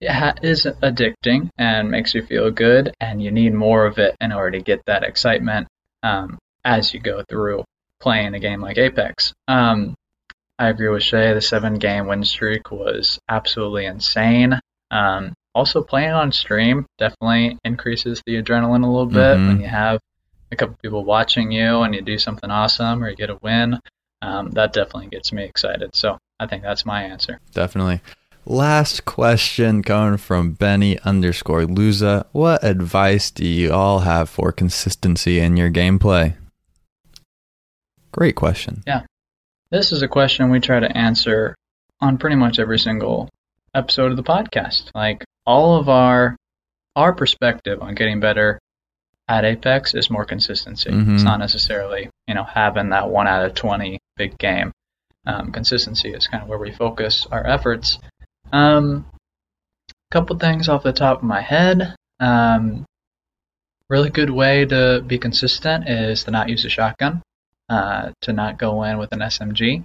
[0.00, 4.58] is addicting and makes you feel good, and you need more of it in order
[4.58, 5.68] to get that excitement
[6.02, 7.64] um, as you go through
[8.00, 9.32] playing a game like Apex.
[9.48, 9.94] Um,
[10.58, 11.32] I agree with Shay.
[11.34, 14.58] The seven game win streak was absolutely insane.
[14.90, 19.48] Um, also, playing on stream definitely increases the adrenaline a little bit mm-hmm.
[19.48, 20.00] when you have
[20.52, 23.78] a couple people watching you and you do something awesome or you get a win
[24.22, 25.94] um, that definitely gets me excited.
[25.94, 27.40] So I think that's my answer.
[27.52, 28.00] Definitely.
[28.46, 32.26] Last question coming from Benny underscore Luza.
[32.32, 36.36] What advice do you all have for consistency in your gameplay?
[38.12, 38.82] Great question.
[38.86, 39.02] Yeah.
[39.70, 41.54] This is a question we try to answer
[42.00, 43.28] on pretty much every single
[43.74, 44.90] episode of the podcast.
[44.94, 46.36] Like all of our
[46.96, 48.58] our perspective on getting better
[49.28, 50.90] at Apex is more consistency.
[50.90, 51.14] Mm-hmm.
[51.14, 54.72] It's not necessarily, you know, having that one out of 20 big game.
[55.24, 57.98] Um, consistency is kind of where we focus our efforts.
[58.52, 59.06] A um,
[60.10, 61.94] couple things off the top of my head.
[62.18, 62.84] Um,
[63.88, 67.22] really good way to be consistent is to not use a shotgun,
[67.68, 69.84] uh, to not go in with an SMG,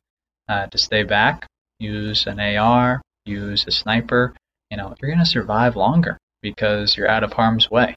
[0.49, 1.47] uh, to stay back,
[1.79, 4.33] use an AR, use a sniper.
[4.71, 7.95] You know, you're going to survive longer because you're out of harm's way.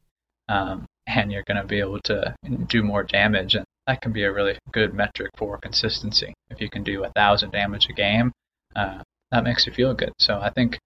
[0.49, 2.35] Um, and you're going to be able to
[2.67, 3.55] do more damage.
[3.55, 6.35] And that can be a really good metric for consistency.
[6.51, 8.33] If you can do a thousand damage a game,
[8.77, 10.13] uh, that makes you feel good.
[10.19, 10.79] So I think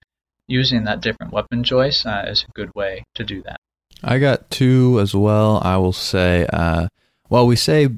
[0.46, 3.56] using that different weapon choice uh, is a good way to do that.
[4.02, 5.60] I got two as well.
[5.62, 6.88] I will say, uh,
[7.28, 7.88] well, we say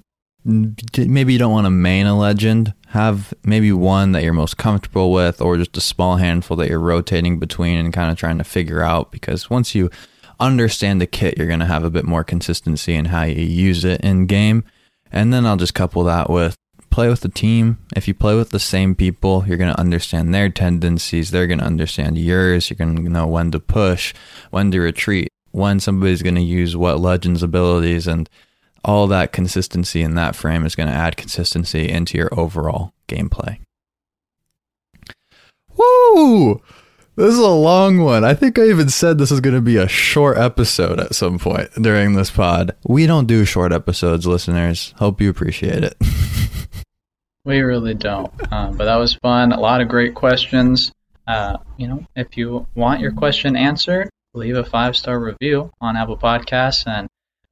[0.44, 2.74] maybe you don't want to main a legend.
[2.88, 6.78] Have maybe one that you're most comfortable with, or just a small handful that you're
[6.78, 9.10] rotating between and kind of trying to figure out.
[9.10, 9.90] Because once you
[10.38, 13.84] understand the kit, you're going to have a bit more consistency in how you use
[13.84, 14.64] it in game.
[15.10, 16.56] And then I'll just couple that with
[16.94, 17.76] play with the team.
[17.96, 21.32] If you play with the same people, you're going to understand their tendencies.
[21.32, 22.70] They're going to understand yours.
[22.70, 24.14] You're going to know when to push,
[24.50, 28.06] when to retreat, when somebody's going to use what legends abilities.
[28.06, 28.30] And
[28.84, 33.58] all that consistency in that frame is going to add consistency into your overall gameplay.
[35.76, 36.62] Woo!
[37.16, 38.22] This is a long one.
[38.22, 41.40] I think I even said this is going to be a short episode at some
[41.40, 42.76] point during this pod.
[42.86, 44.94] We don't do short episodes, listeners.
[44.98, 45.96] Hope you appreciate it.
[47.44, 48.32] We really don't.
[48.52, 49.52] Um, but that was fun.
[49.52, 50.92] A lot of great questions.
[51.26, 55.96] Uh, you know, if you want your question answered, leave a five star review on
[55.96, 56.86] Apple Podcasts.
[56.86, 57.06] And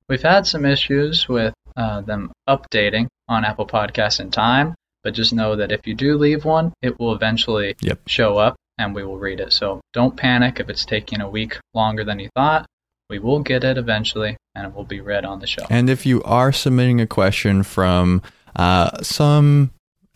[0.09, 4.75] we've had some issues with uh, them updating on Apple Podcasts in time.
[5.05, 8.09] But just know that if you do leave one, it will eventually Yep.
[8.09, 9.53] show up and we will read it.
[9.53, 12.67] So don't panic if it's taking a week longer than you thought.
[13.11, 15.67] We will get it eventually and it will be read on the show.
[15.69, 18.23] And if you are submitting a question from
[18.55, 19.71] uh, some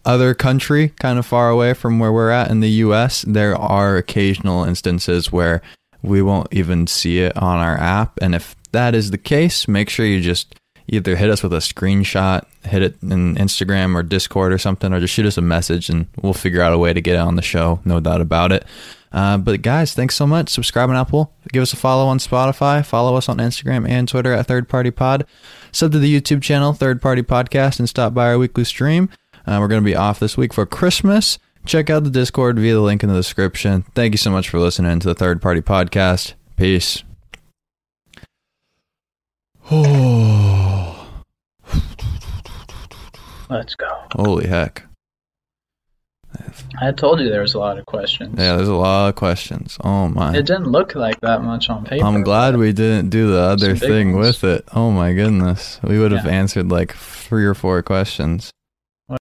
[0.07, 3.97] other country, kind of far away from where we're at in the US, there are
[3.97, 5.61] occasional instances where
[6.03, 8.19] we won't even see it on our app.
[8.23, 10.55] And if that is the case, make sure you just
[10.89, 15.01] either hit us with a screenshot, hit it in Instagram or Discord or something, or
[15.01, 17.35] just shoot us a message and we'll figure out a way to get it on
[17.35, 17.81] the show.
[17.85, 18.65] No doubt about it.
[19.13, 20.51] Uh, but guys, thanks so much.
[20.51, 21.33] Subscribe on Apple.
[21.53, 22.85] Give us a follow on Spotify.
[22.85, 25.27] Follow us on Instagram and Twitter at Third Party Pod.
[25.73, 29.09] Sub to the YouTube channel Third Party Podcast and stop by our weekly stream.
[29.47, 31.39] Uh, we're going to be off this week for Christmas.
[31.65, 33.83] Check out the Discord via the link in the description.
[33.95, 36.35] Thank you so much for listening to the Third Party Podcast.
[36.57, 37.03] Peace.
[39.71, 41.09] Oh,
[43.51, 43.89] Let's go.
[44.13, 44.85] holy heck.
[46.81, 48.35] I told you there was a lot of questions.
[48.39, 49.79] Yeah, there's a lot of questions.
[49.83, 50.37] Oh my.
[50.37, 52.05] It didn't look like that much on paper.
[52.05, 54.43] I'm glad we didn't do the other thing ones.
[54.43, 54.65] with it.
[54.75, 55.81] Oh my goodness.
[55.83, 56.33] We would have Yeah.
[56.33, 58.51] answered like three or four questions.